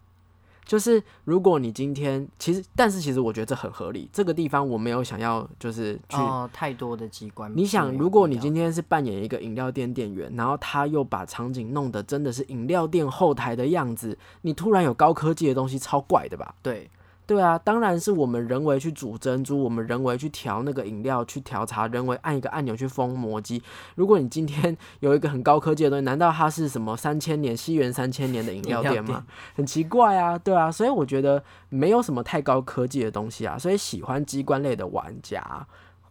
[0.65, 4.09] 就是如果你今天其实，但是其实我觉得这很合理。
[4.11, 7.49] 这个地方我没有想要就是去哦，太多的机关。
[7.55, 16.53] 你想，如果你今天是扮演一个饮料店店员，然后他又把场景弄得真的是饮料店后台的样子，你突然有高科技的东西，超怪的吧？
[16.61, 16.89] 对
[17.29, 23.61] 对啊，当然是我们人为去煮珍珠，我们人为去调那个饮料，去调茶，人为按一个按钮去封魔机。
[23.93, 29.23] 如果你今天 有一个很高科技的东西，难道它是什么三千年西元三千年的饮料店吗？
[29.55, 35.67] 很奇怪啊，对啊，所以我觉得没有什么太高科技的东西啊，所以喜欢机关类的玩家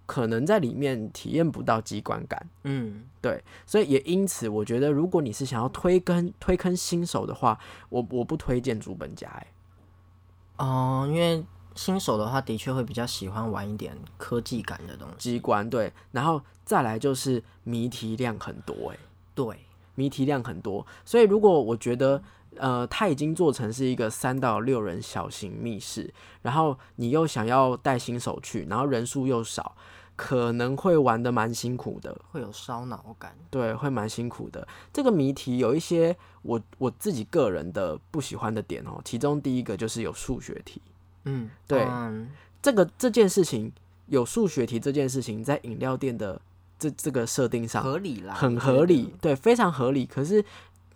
[0.06, 2.48] 可能在里面体验不到机关感。
[2.62, 9.46] 嗯，对，所以也因此，我觉得如果你是想要推坑推坑新手的话，我我不推荐主本家、欸，
[10.58, 11.44] 哦，因为
[11.74, 15.14] 新手的话，的确会比较喜欢玩一点科技感的东西。
[15.18, 18.98] 机关对，然后再来就是谜题量很多、欸，
[19.34, 19.60] 对，
[19.94, 22.22] 谜题量很多，所以如果我觉得。
[22.56, 29.76] 呃，它已经做成是一个三到六人小型密室，然后你又想要带新手去，然后人数又少，
[30.18, 32.20] 可能会玩的蛮辛苦的。
[32.32, 33.36] 会有烧脑感。
[33.48, 34.66] 对，会蛮辛苦的。
[34.92, 40.82] 这个谜题有一些我我自己个人的不喜欢的点哦，其中第一个就是有数学题。
[41.24, 42.28] 嗯，对嗯
[42.60, 43.70] 这个这件事情
[44.06, 46.40] 有数学题这件事情，在饮料店的
[46.80, 49.14] 这这个设定上合理啦，很合理，。
[49.20, 50.04] 对，非常合理。
[50.04, 50.44] 可是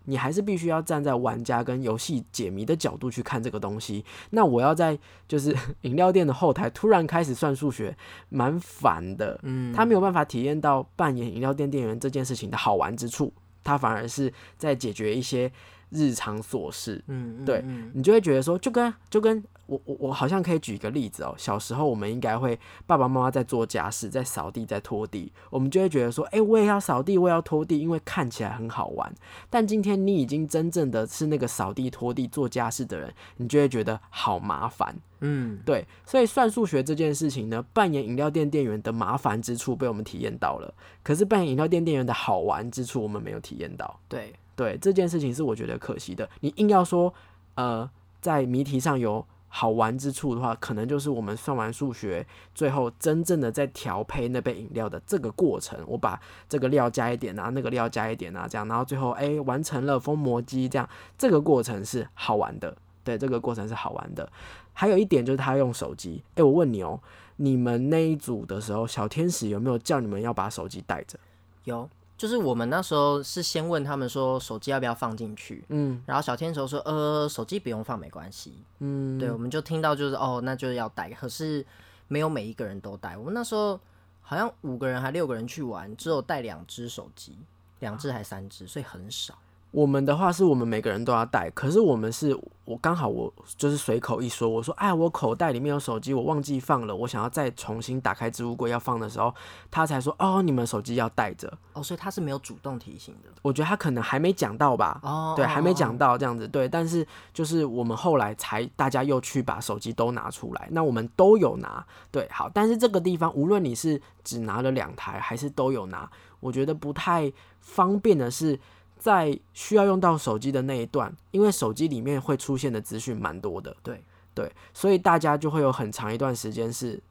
[0.04, 4.04] 你还是必须要站在玩家跟游戏解谜的角度去看这个东西。
[4.30, 7.96] 那我要在就是 饮料店的后台突然开始算数学，
[8.28, 9.38] 蛮烦的。
[9.42, 15.50] 嗯，他没有办法体验到扮演饮料店店员这件事情的好玩之处，他反而是在解决一些
[15.92, 17.02] 日常琐事。
[17.06, 21.34] 嗯，嗯，对嗯你就会觉得说，就跟就跟我我我好像可以举一个例子哦。
[21.38, 29.14] 小时候我们应该会爸爸妈妈在做家事，在扫地，在拖地，我们就会觉得说，哎、我也要扫地，我也要拖地，因为看起来很好玩。
[29.48, 34.94] 但今天你已经真正的是那个扫地、拖地、做家事的人，你就会觉得好麻烦。
[35.24, 40.74] 嗯，对，所以算数学这件事情呢，扮演饮料店店员的麻烦之处被我们体验到了，
[41.04, 44.00] 可是扮演饮料店店员的好玩之处我们没有体验到。
[44.08, 46.28] 对，对这件事情是我觉得可惜的。
[46.38, 47.12] 你硬要说，
[47.56, 64.30] 呃，在谜题上有好玩之处的话，可能就是我们算完数学，最后真正的在调配那杯饮料的这个过程，我把这个料加一点啊，那个料加一点啊，这样，然后最后哎完成了封膜机，这样这个过程是好玩的，对，这个过程是好玩的。
[64.72, 67.00] 还有一点就是他用手机，哎，我问你哦，
[67.36, 71.18] 你们那一组的时候，小天使有没有叫你们要把手机带着？
[71.64, 71.90] 有。
[72.22, 81.66] 就是我们那时候是先问他们说手机要不要放进去，嗯，然后小天使说呃手机不用放没关系，嗯，对，我们就听到就是哦那就是要带，可是
[82.06, 83.76] 没有每一个人都带，我们那时候
[84.20, 87.36] 好像五个人还六个人去玩，只有带两只手机，
[87.80, 89.36] 两只还三只，所以很少。
[89.72, 99.34] 我们的话是我们每个人都要带，可是我们是我刚好我就是随口一说，我说哎，我口袋里面有手机，我忘记放了，我想要再重新打开置物柜要放的时候，
[99.70, 103.30] 他才说哦，你们手机要带着哦，所以他是没有主动提醒的。
[103.40, 118.60] 我觉得他可能还没讲到吧，哦，对，还没讲到这样子，对，但是就是我们后来才大家又去把手机都拿出来，那我们都有拿，对，好，但是这个地方无论你是只拿了两台还是都有拿，我觉得不太方便的是。
[119.02, 124.00] 在需要用到手机的那一段，因为手机里面会出现的资讯蛮多的，对
[124.32, 127.02] 对，所以大家就会有很长一段时间是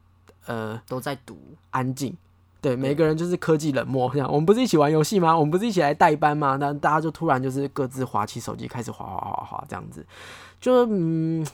[0.46, 2.16] 呃都在读安静，
[2.62, 4.26] 对，每个人就是科技冷漠这样。
[4.26, 5.38] 我们不是一起玩游戏吗？
[5.38, 6.56] 我们不是一起来代班吗？
[6.58, 10.06] 那大家就突然就是各自划起手机开始划划划划这样子，
[10.58, 11.46] 就嗯，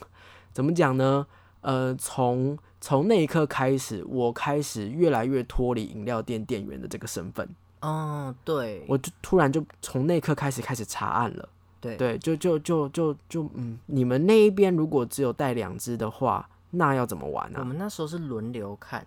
[0.53, 1.27] 怎么讲呢？
[1.59, 7.49] 呃，从从那一刻开始，我开始越来越脱离饮料店店员的这个身份。
[7.81, 11.47] 哦，对，我就突然就从那刻开始开始查案了。
[11.81, 17.59] 对对，就就就就就嗯，你们那一边如果只有带两只的话，那要怎么玩呢？
[17.61, 19.05] 我们那时候是轮流看，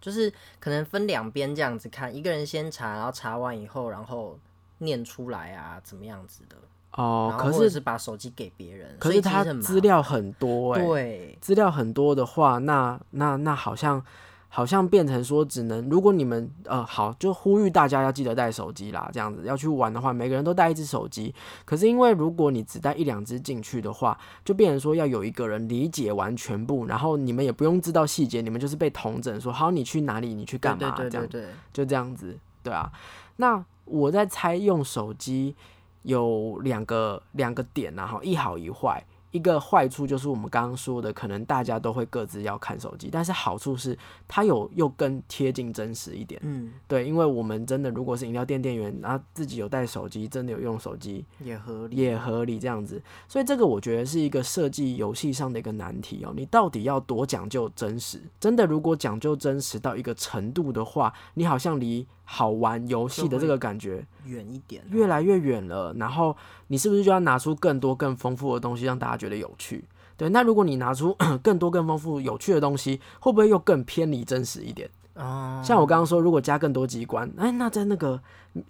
[0.00, 4.38] 就是可能分两边这样子看，一个人先查，然后查完以后，然后
[4.78, 6.56] 念出来啊，怎么样子的。
[6.92, 14.02] 哦，可是是把手机给别人，可是他资料很很多哎，对，资料很多的话，那那那好像。
[14.50, 21.34] 好像变成说，只能如果你们呃好，就呼吁大家要记得带手机啦，这样子要去玩的话，每个人都带一只手机。
[21.64, 31.28] 可是因为如果你只带一两只进去的话，就变成说要有一个人理解完全部，然后你们也不用知道细节，你们就是被同整说好，你去哪里，你去干嘛，这样
[31.72, 32.90] 就这样子，对啊。
[33.36, 35.54] 那我在猜用手机
[36.02, 39.04] 有两个两个点啊，哈，一好一坏。
[39.30, 46.40] 一个坏处就是我们刚刚说的，可能大家都会各自要看手机，但是好处是它有又更贴近真实一点。
[46.44, 53.02] 嗯，对，因为我们真的如果是饮料店店员，然后自己有带手机，真的有用手机，也合理，也合理这样子。
[53.26, 56.32] 所以这个我觉得是一个设计游戏上的一个难题哦。
[56.34, 58.20] 你到底要多讲究真实？
[58.40, 62.06] 真的如果讲究真实到一个程度的话，你好像离。
[62.30, 65.94] 好玩游戏的这个感觉远一点，越来越远了。
[65.94, 66.36] 然后
[66.66, 69.82] 你是不是就要拿出更多更丰富的东西，让大家觉得有趣？
[70.14, 74.90] 对，那如果你拿出 更多更丰富有趣的东西，会不会又更偏离真实一点？
[75.14, 78.20] 哦，像我刚刚说，如果加更多机关，哎，那在那个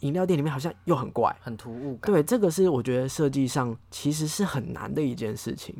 [0.01, 2.13] 饮料店里面好像又很怪，很突兀感。
[2.13, 5.75] 对，这个是我觉得设计上其实是很难的一件事情。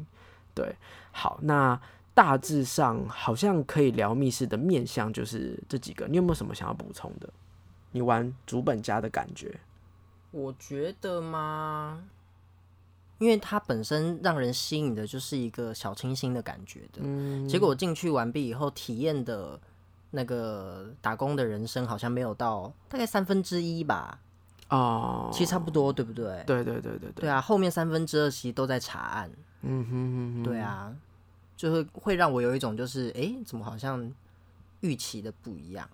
[0.53, 0.75] 对，
[1.13, 1.81] 好，那
[2.13, 7.31] 大致上好像可以聊密室的面向就是这几个，你有没有什么想要补充的？
[7.93, 9.61] 你玩主本家的感觉，
[10.31, 12.05] 我觉得吗？
[13.19, 19.59] 因为它本身让人吸引的就是一个小清新的感觉的，嗯，结果进去完毕以后，体验的
[20.13, 24.21] 那个打工的人生好像没有到大概三分之一吧，
[24.69, 26.45] 哦，其实差不多，对不对？
[26.47, 29.31] 对对对对对，对啊，后面三分之二其实都在查案，
[29.63, 30.95] 嗯哼哼哼，对啊，
[31.57, 34.15] 就会会让我有一种就是，哎，怎么好像
[34.79, 35.89] 预期的不一样？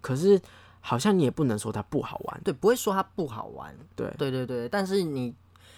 [0.00, 0.40] 可是。
[0.88, 5.34] 好像你也不能说它不好玩，对，不会说它不好玩，对，对对对，但是你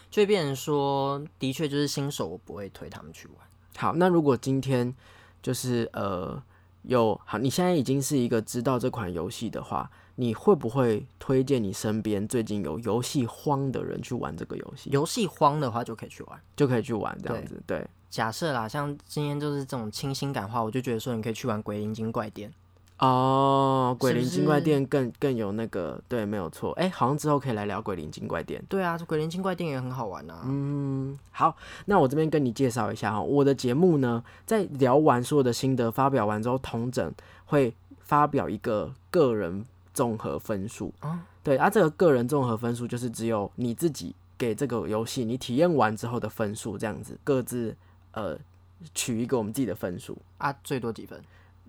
[0.09, 3.37] 就会变成说，的确就是新手，我不会推他们去玩。
[3.77, 4.95] 好，那如果今天
[5.43, 6.41] 就是呃
[6.83, 14.91] 有好，你现在已经是一个知道这款游戏的话，你会不会推荐你身边最近有游戏荒的人去玩这个游戏？
[14.91, 17.61] 游戏荒的话就可以去玩，就可以去玩这样子。
[17.67, 22.49] 对，假设啦，像今天就是这种清新感话，我就觉得说你可以去玩《鬼灵精怪店》。
[23.01, 26.73] 哦，鬼灵精怪店更更有那个，对，没有错。
[26.73, 28.63] 哎，好像之后可以来聊鬼灵精怪店。
[28.69, 30.43] 对啊，鬼灵精怪店也很好玩啊。
[30.45, 37.11] 嗯，好，那我这边跟你介绍一下哈，我的节目呢，在聊完所有的心得发表完之后，同整
[37.47, 40.93] 会发表一个个人综合分数。
[41.01, 47.75] 啊，对啊，这个个人综合分数就是只有你自己给这个游戏你体验完之后的分数，这样子各自
[48.13, 48.37] 呃
[48.95, 51.19] 取一个我们自己的分数啊，最多几分？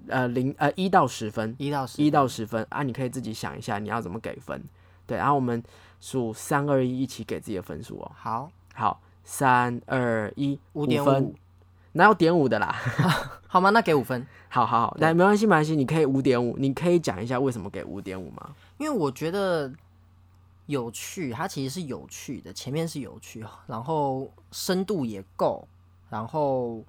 [0.07, 4.61] 呃，零呃一到十分，一到十，一到十分啊，你可以自己想一下你要怎么给分，
[5.05, 5.61] 对，然后我们
[5.99, 8.11] 数三二一，一起给自己的分数哦。
[8.15, 11.35] 好，好，三二一，五点五，
[11.93, 12.75] 哪有点五的啦？
[13.47, 13.69] 好吗？
[13.71, 18.55] 那给五分，好好好，但没关系没关系，你可以五点五，你可以讲一下为什么给五点五吗？
[18.77, 19.71] 因为我觉得
[20.67, 25.67] 有趣，它其实是有趣的，前面是有趣，然后深度也够，
[26.09, 26.81] 然后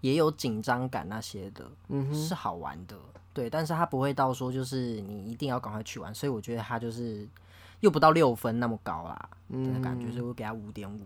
[0.00, 2.96] 也有紧张感那些的，嗯哼，是好玩的，
[3.32, 7.26] 对，但是它不会到说就是你一定要赶快去玩，所以我觉得它就是
[7.80, 11.00] 又不到六分那么高啦，嗯的感觉，所以我给它五点五。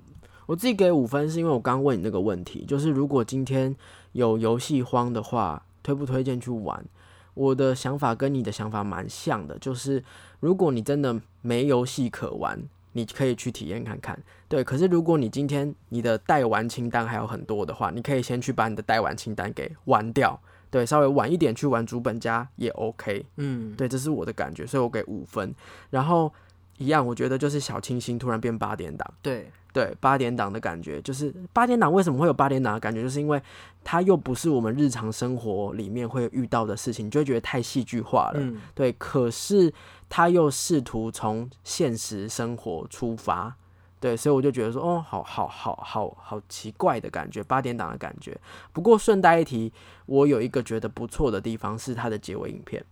[0.47, 3.75] 我自己给五分是因为我刚问你那个问题，就是如果今天
[4.13, 6.85] 有游戏荒的话，推不推荐去玩？
[7.33, 10.05] 我的想法跟你的想法蛮像的，就是
[10.41, 12.63] 如果你真的没游戏可玩，
[12.95, 14.19] 你可以去体验看看。
[14.49, 20.41] 对，可是如果你今天你的待玩清单还有很多的话，你可以先去把你的待玩清单给玩掉。
[20.71, 23.25] 对，稍微晚一点去玩主本家也 OK。
[23.37, 25.55] 嗯，对，这是我的感觉，所以我给五分。
[25.91, 26.33] 然后
[26.79, 29.09] 一样，我觉得就是小清新突然变八点档。
[29.23, 33.41] 对，对八点档的感觉，就是八点档为什么会有八点档的感觉，就是因为
[33.85, 38.41] 它又不是我们日常生活里面会遇到的事情，你就会觉得太戏剧化了。
[38.41, 39.73] 嗯，对，可是
[40.17, 43.57] 他又试图从现实生活出发，
[43.99, 48.41] 对，所以我就觉得说，哦，好好好好好奇怪的感觉，八点档的感觉。
[48.73, 49.73] 不过顺带一提，
[50.07, 52.85] 我有一个觉得不错的地方是它的结尾影片。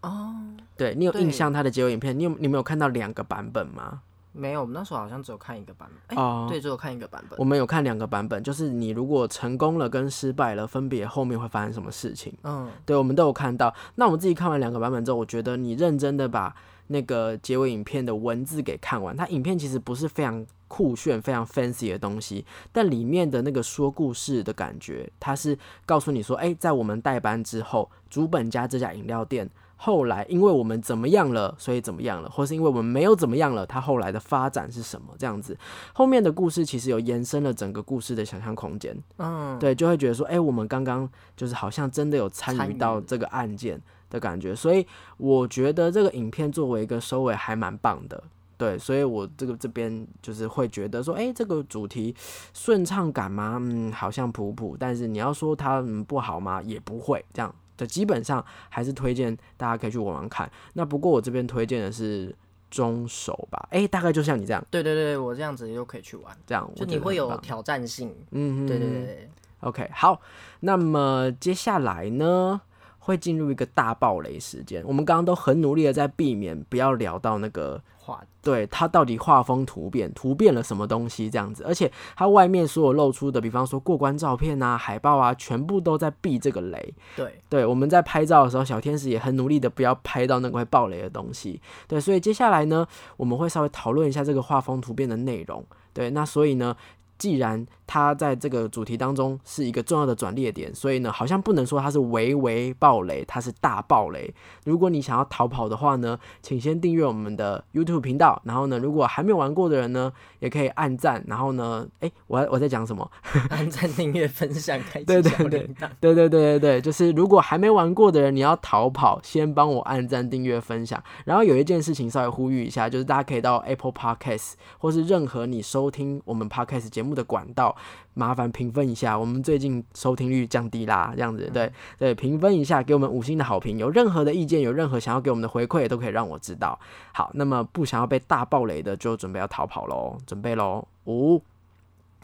[0.00, 0.34] 哦，
[0.76, 2.18] 对你有印象它的结尾影片？
[2.18, 4.02] 你有你没有看到两个版本吗？
[4.36, 7.44] 没有，我们那时候好像只有看一个版本，哎、哦对，只有看一个版本我。
[7.44, 12.36] 们有看两个版本，就是你如果成功了跟失败了，分别后面会发生什么事情？
[12.42, 13.72] 嗯，对，我们都有看到。
[13.94, 16.52] 那我们自己看完两个版本之后，我觉得你认真的把
[16.88, 25.56] 那个结尾影片的文字给看完，它影片其实不是非常酷炫、非常 fancy 的东西，但里面的那个说故事的感觉，它是
[25.86, 29.48] 告诉你说，哎、在我们代班之后，主本家这家饮料店。
[29.84, 35.08] 后来，因为我们怎么样了，所以怎么样了，或是因为我们没有怎么样了，它后来的发展是什么？
[35.18, 35.54] 这样子，
[35.92, 38.96] 后面的故事其实有延伸了整个故事的想象空间。
[39.18, 41.06] 嗯，对，就会觉得说，哎、我们刚刚
[41.36, 43.78] 就是好像真的有参与到这个案件
[44.08, 44.86] 的感觉，所以
[45.18, 48.24] 我觉得这个影片作为一个收尾还蛮棒的。
[48.56, 52.14] 对，所以我这个这边就是会觉得说，哎、这个主题
[52.54, 53.58] 顺畅感吗？
[53.60, 56.62] 嗯，好像普普，但是你要说它嗯不好吗？
[56.62, 57.54] 也不会这样。
[57.76, 60.50] 对，基本上还是推荐大家可以去玩玩看。
[60.74, 62.34] 那不过我这边推荐的是
[62.70, 68.14] 中手吧，哎、大概就像你这样，对对对，我这样子就可以去玩，这样我就你会有挑战性。
[68.32, 70.20] 嗯，对对对对，OK，好，
[70.60, 72.60] 那么接下来呢，
[72.98, 74.82] 会进入一个大暴雷时间。
[74.86, 86.94] 我们刚刚都很努力的在避免不要聊到那个，画对它到底画风突变，突变了什么东西这样子，而且它外面所有露出的，比方说过关照片啊、海报啊，全部都在避这个雷。
[87.16, 91.60] 对，对，我们在拍照的时候，小天使也很努力的不要拍到那个会爆雷的东西。
[91.88, 92.86] 对，所以接下来呢，
[93.16, 95.64] 我们会稍微讨论一下这个画风突变的内容。
[95.94, 96.76] 对，那所以呢，
[97.24, 104.34] 既然它在这个主题当中是一个重要的转捩点，所以呢，好像不能说它是微微爆雷，它是大爆雷。
[104.66, 110.12] 如果你想要逃跑的话呢，请先订阅我们的 YouTube 频道，然后呢，如果还没有玩过的人呢，
[110.44, 113.10] 也可以按赞，然后呢，诶，我我在讲什么？
[113.48, 115.70] 按赞、订阅、分享、开对对对。
[116.00, 121.02] 对对对对对，就是如果还没玩过的人，你要逃跑，先帮我按赞、订阅、分享。
[121.24, 127.74] 然后有一件事情稍微呼吁一下，就是大家可以到 Apple Podcast 或是任何你收听我们 Podcast 节目的管道，
[128.12, 129.18] 麻烦评分一下。
[129.18, 133.78] 我们最近收听率降低啦，这样子对对，评分一下，给我们五星的好评。
[133.78, 136.78] 有任何的意见，有任何想要给我们的回馈，都可以让我知道。
[137.12, 141.40] 好，那么不想要被大暴雷的，就准备要逃跑喽，准备喽，五、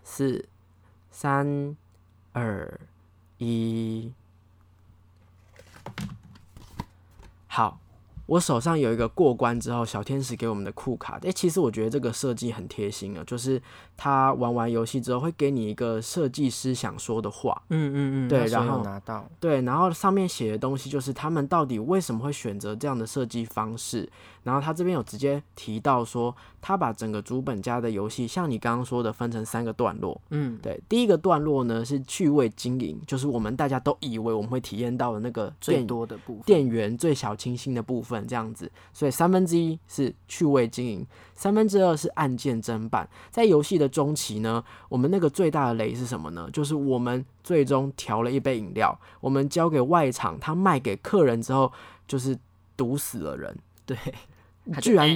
[0.02, 0.48] 四、
[1.12, 1.76] 三、
[2.32, 2.80] 二。
[3.38, 4.12] 一，
[7.46, 7.80] 好，
[8.26, 13.62] 我手上有一个过关之后小天使给我们的酷卡，诶、其实我觉得这个设计很贴心啊，就是
[14.02, 24.10] 他玩完游戏之后会给你一个设计师想说的话，嗯嗯嗯，对然后拿到，对，然后上面写的东西就是他们到底为什么会选择这样的设计方式，
[24.42, 36.42] 然后他这边有直接提到说，他把整个主本家的游戏，像你刚刚说的，分成三个段落，嗯，对，第一个段落呢是趣味经营，就是我们大家都以为我们会体验到的那个最多的部分。
[36.46, 38.72] 店员最小清新的部分，这样子。
[38.94, 41.06] 所以三分之一是趣味经营，
[41.40, 43.08] 三分之二是案件侦办。
[43.30, 46.50] 在游戏的中期呢，我们那个最大的雷是什么呢？
[46.52, 51.72] 就是我们最终调了一杯饮料，我们交给外场，他卖给客人之后，
[52.06, 52.38] 就是
[52.76, 53.56] 毒死了人。
[53.86, 53.96] 对，
[54.82, 55.08] 居然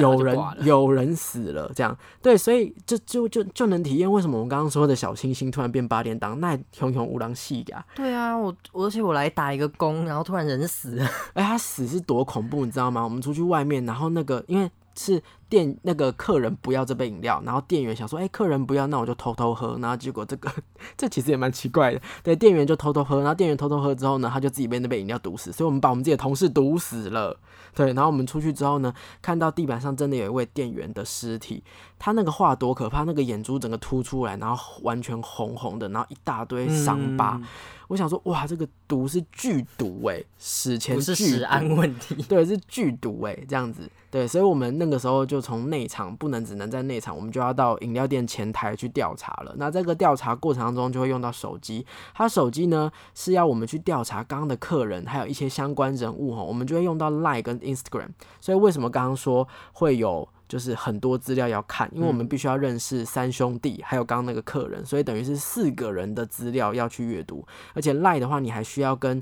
[0.00, 7.84] 有人有人死了，这样对，所以就就就就能体验为什么我们刚刚说的小清新突然变八点档，那熊熊无狼戏呀！
[7.94, 11.06] 对啊，我而且我来打一个工，然后突然人死了。
[11.34, 13.04] 哎，他死是多恐怖，你知道吗？
[13.04, 14.68] 我们出去外面，然后那个因为
[14.98, 20.50] 是店那个客人不要这杯饮料，然后店员想说，哎、客人不要，那我就偷偷喝，然后结果这个
[20.96, 27.38] 这其实也蛮奇怪的，对，店员就偷偷喝，然后店员偷偷喝之后呢，他就自己被那杯饮料毒死，所以我们把我们自己的同事毒死了，
[27.74, 28.92] 对，然后我们出去之后呢，
[29.22, 31.62] 看到地板上真的有一位店员的尸体，
[31.98, 37.38] 他那个画多可怕，那个眼珠整个凸出来，然后完全红红的，然后一大堆伤疤。
[37.40, 37.46] 嗯
[37.88, 42.16] 我想说，哇，这个毒是剧毒哎、史前不是剧毒食安问题。
[42.28, 49.54] 对，是剧毒哎、这样子，对，所以我们那个时候就从内场不能只能在内场，我们就要到饮料店前台去调查了。
[49.56, 58.08] 那这个调查过程当中就会用到手机，他手机呢是要我们去调查刚刚的客人，还有一些相关人物哈，我们就会用到 Line 跟 Instagram。
[58.40, 60.28] 所以为什么刚刚说会有？
[60.48, 69.20] 就是很多资料要看，因为我们必须要认识三兄弟，还有刚刚那个客人，所以等于是四个人的资料要去阅读，而且 Line 的话，你还需要跟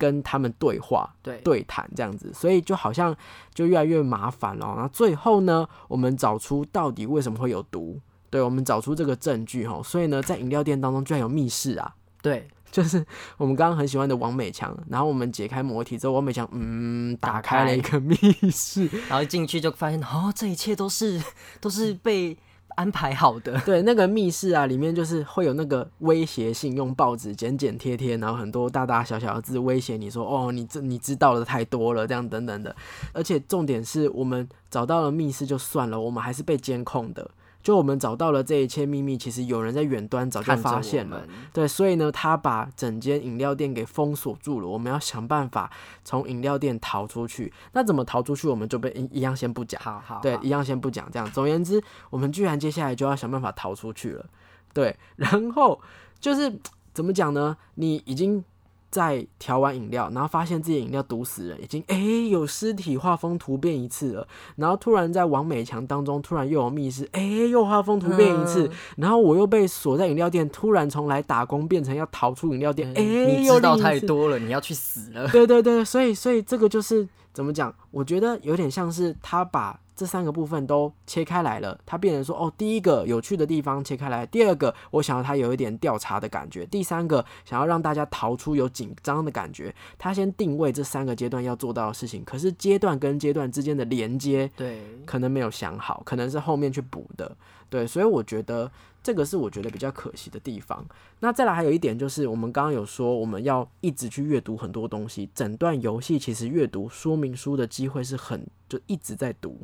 [0.00, 3.14] 跟他们对话，对，对谈这样子，所以就好像
[3.52, 4.66] 就越来越麻烦了。
[4.74, 9.82] 然后最后呢，我们找出到底为什么会有毒，对我们找出这个证据哈。
[9.84, 13.04] 所以呢，在饮料店当中居然有密室啊，对，就是
[13.36, 14.74] 我们刚刚很喜欢的王美强。
[14.88, 18.16] 然后我们解开魔体之后，王美强嗯打打开了一个密
[18.50, 21.22] 室，然后一进去就发现，哦，这一切都是
[21.60, 22.34] 都是被
[22.80, 23.60] 安排好的。
[23.60, 32.74] 对，那个密室啊，里面就是会有那个威胁性，用报纸剪剪贴贴，然后很多大大小小的字威胁你说，哦，你这你知道的太多了，这样等等的。
[33.12, 37.30] 而且重点是我们找到了密室就算了，我们还是被监控的。
[37.62, 41.26] 就我们找到了这一切秘密，其实有人在远端早就发现了。
[41.52, 44.66] 对，所以呢，他把整间饮料店给封锁住了。
[44.66, 45.70] 我们要想办法
[46.02, 47.52] 从饮料店逃出去。
[47.72, 49.80] 那怎么逃出去，我们就被一一样先不讲。
[49.82, 51.10] 好好，对，一样先不讲。
[51.12, 54.24] 这样，总而言之，我们居然接下来就要想办法逃出去了。
[54.72, 55.80] 对，然后
[56.18, 56.58] 就是
[56.94, 57.56] 怎么讲呢？
[57.74, 58.42] 你已经
[58.90, 64.26] 在调完饮料，然后发现自己饮料毒死人，已经诶有尸体画风突变一次了，
[64.56, 75.28] 然后突然在王美强当中突然又有密室，诶又画风突变一次，嗯然后我又被锁在饮料店，突然从来打工变成要逃出饮料店，诶你知道太多了，你要去死了。
[75.28, 77.72] 对对对，所以所以这个就是怎么讲？
[77.92, 89.74] 我觉得有点像是他把这三个部分都切开来了，他变成说哦，第一个有趣的地方切开来，第二个我想要它有一点调查的感觉，第三个想要让大家逃出有紧张的感觉。
[89.98, 97.36] 他先定位这三个阶段要做到的事情，可是阶段跟阶段之间的连接对，可能没有想好，可能是后面去补的。
[97.70, 98.70] 对，所以我觉得
[99.02, 100.84] 这个是我觉得比较可惜的地方。
[101.20, 109.58] 那再来还有一点就是，我们刚刚有说我们要一直去阅读很多东西，整段游戏其实阅读说明书的机会是很就一直在读。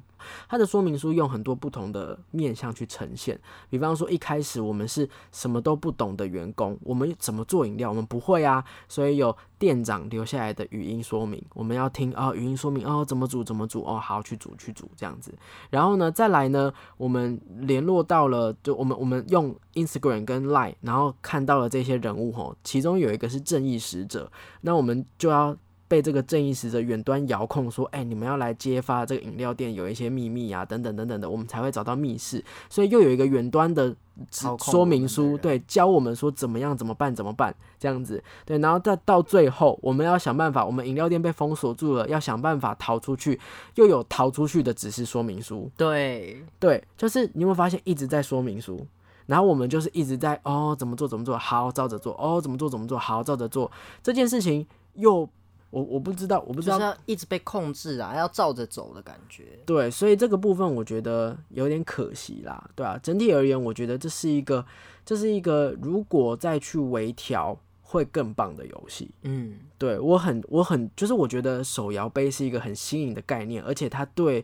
[0.48, 3.38] 它的说明书用很多不同的面向去呈现，
[3.70, 15.32] 比方说一开始我们是什么都不懂的员工，我们怎么做饮料我们不会啊，所以有店长留下来的语音说明，我们要听哦语音说明哦怎么煮怎么煮哦好去煮去煮这样子。
[15.70, 24.30] 然后呢再来呢，我们联络做到了，就我们我们用 Instagram 跟 Line，然后看到了这些人物吼，其中有一个是正义使者，
[24.61, 25.57] 那我们就要。
[25.89, 32.45] 被这个正义使者远端遥控说：“哎、你们要来揭发这个饮料店有一些秘密啊，等等等等的，我们才会找到密室。
[32.68, 33.95] 所以又有一个远端的
[34.30, 38.22] 指说明书，对，教我们说怎么样、怎么办、怎么办这样子。
[38.45, 43.39] 对，然后再到最后，我们要想办法，我们饮料店被封锁住了，要想办法逃出去，
[43.76, 45.70] 又有逃出去的指示说明书。
[45.76, 48.84] 对，对，就是你有没有发现一直在说明书，
[49.26, 53.70] 然后我们就是一直在哦怎么做怎么做，好照着做，哦怎么做怎么做，好照着做。
[54.03, 55.28] 这件事情又
[55.77, 59.59] 我我不知道，我不知道就是要一直被控制啊，要照着走的感觉。
[59.66, 64.64] 对，所以这个部分我觉得有点可惜啦，对啊，整体而言，我觉得这是一个，
[65.05, 69.11] 这是一个如果再去微调会更棒的游戏。
[69.20, 74.43] 嗯，对我很，我很，就是我觉得手摇杯是一个很新颖的概念，而且它对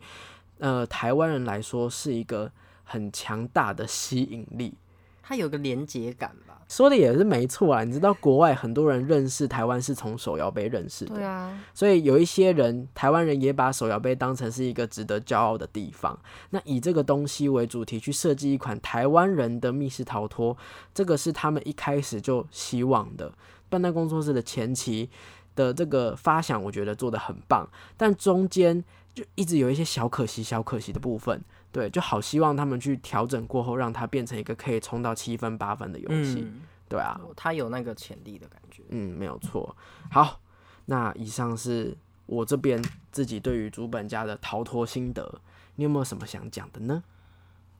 [0.58, 2.52] 呃台湾人来说是一个
[2.84, 4.74] 很强大的吸引力。
[5.22, 6.51] 它有个连结感吧？
[6.72, 16.18] 说的也是没错啊，你知道国外很多人认识台湾是从手摇杯认识的，对啊，所以有一些人，台湾人也把手摇杯当成是一个值得骄傲的地方。
[16.48, 20.56] 那以这个东西为主题去设计一款台湾人的密室逃脱，
[20.94, 23.30] 这个是他们一开始就希望的。
[23.68, 25.10] 笨蛋工作室的前期
[25.54, 27.68] 的这个发想，我觉得做得很棒，
[27.98, 28.82] 但中间
[29.14, 31.44] 就一直有一些小可惜、小可惜的部分。
[31.72, 36.42] 对，就好希望他们去调整过后，让它变成一个可以冲到七分八分的游戏。
[36.46, 38.82] 嗯，对啊，它有那个潜力的感觉。
[38.90, 39.74] 嗯，没有错。
[40.10, 40.38] 好，
[40.84, 41.96] 那以上是
[42.26, 45.40] 我这边自己对于主本家的逃脱心得，
[45.76, 47.02] 你有没有什么想讲的呢？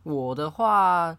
[0.04, 1.16] 我的话，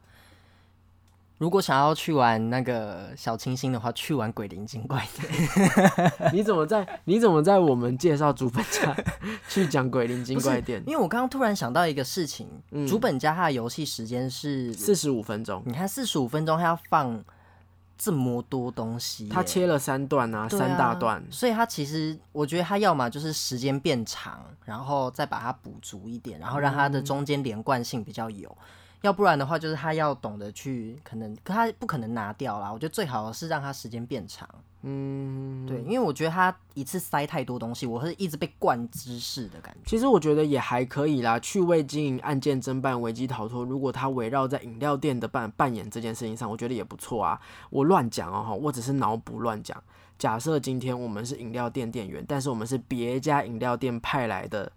[1.39, 6.31] 如果想要去玩那个小清新的话，去玩鬼灵精怪 店。
[6.31, 8.95] 你怎么在你怎么在我们介绍主本家
[9.49, 10.81] 去讲鬼灵精怪店？
[10.85, 17.21] 因为我刚刚突然想到一个事情，嗯主本家它的游戏时间是，四十五分钟，你看四十五分钟，它要放
[17.97, 21.21] 这么多东西耶，他切了三段啊，啊三大段。
[21.29, 28.55] 所以它其实我觉得它要么就是时间变长，然后再把它补足一点，然后让它的中间连贯性比较有。
[29.03, 32.71] 要不然的话，就是他要懂得去，可能可他不可能拿掉啦。
[32.71, 34.47] 我觉得最好是让他时间变长，
[34.81, 39.81] 嗯，对，因为我觉得他一次塞太多东西，我会一直被灌知识的感觉。
[39.85, 41.37] 其实我觉得也还可以啦。
[41.39, 47.37] 趣味经营、案件侦办、危机逃脱，如果他围绕在饮料店的扮扮演这件事情上，我觉得也不错啊。
[47.69, 49.83] 我乱讲哦，哈，我只是脑补乱讲。
[50.17, 54.71] 假设今天我们是饮料店店员，但是我们是别家饮料店派来的啊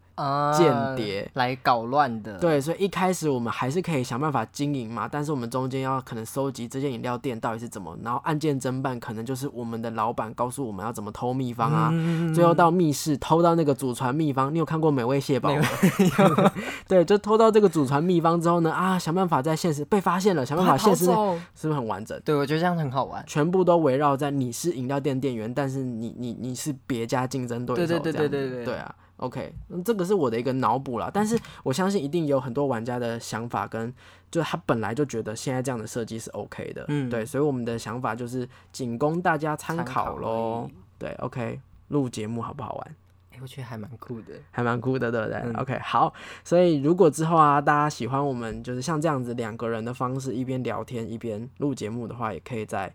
[0.56, 14.52] 间谍来搞乱的，对，所以一开始我们还是可以想办法经营嘛，但是我们中间要可能收集这间饮料店到底是怎么，然后案件侦办可能就是我们的老板告诉我们要怎么偷秘方啊，嗯最后到密室偷到那个祖传秘方。
[14.54, 16.52] 你有看过《美味蟹堡》吗？
[16.88, 21.04] 对，就偷到这个祖传秘方之后呢，啊，想办法在现实被发现了，想办法现实
[21.54, 22.18] 是不是很完整？
[22.24, 23.22] 对，我觉得这样很好玩。
[23.26, 28.94] 全部都围绕在你是饮料店店员，但是你你你是别家竞争对手，对对对这样对对对对啊。
[29.18, 33.92] OK，嗯这个是我的一个脑补啦，但是我相信一定有很多玩家的想法跟，
[34.30, 40.70] 就是他本来就觉得现在这样的设计是 OK 的，嗯对，所以我们的想法就是仅供大家参考参考喽。
[40.98, 42.96] 对，OK，录节目好不好玩？
[43.32, 44.32] 哎、我觉得还蛮酷的。
[44.50, 46.12] 还蛮酷的，对不对、嗯 o k 好，
[46.42, 52.90] 所以如果之后啊，大家喜欢我们就是像这样子两个人的方式，一边聊天一边录节目的话，也可以在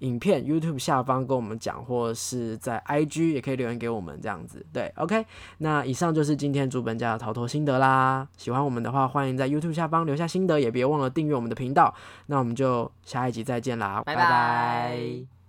[0.00, 4.64] 影片 YouTube 下方跟我们讲，或者是在 IG 也可以留言给我们这样子。
[4.72, 5.24] 对，OK，
[5.58, 8.26] 那以上就是今天主本家的逃脱心得啦。
[8.36, 11.94] 喜欢我们的话，欢迎在 YouTube 下方留下心得，也别忘了订阅我们的频道。
[12.26, 15.39] 那我们就下一集再见啦，拜拜拜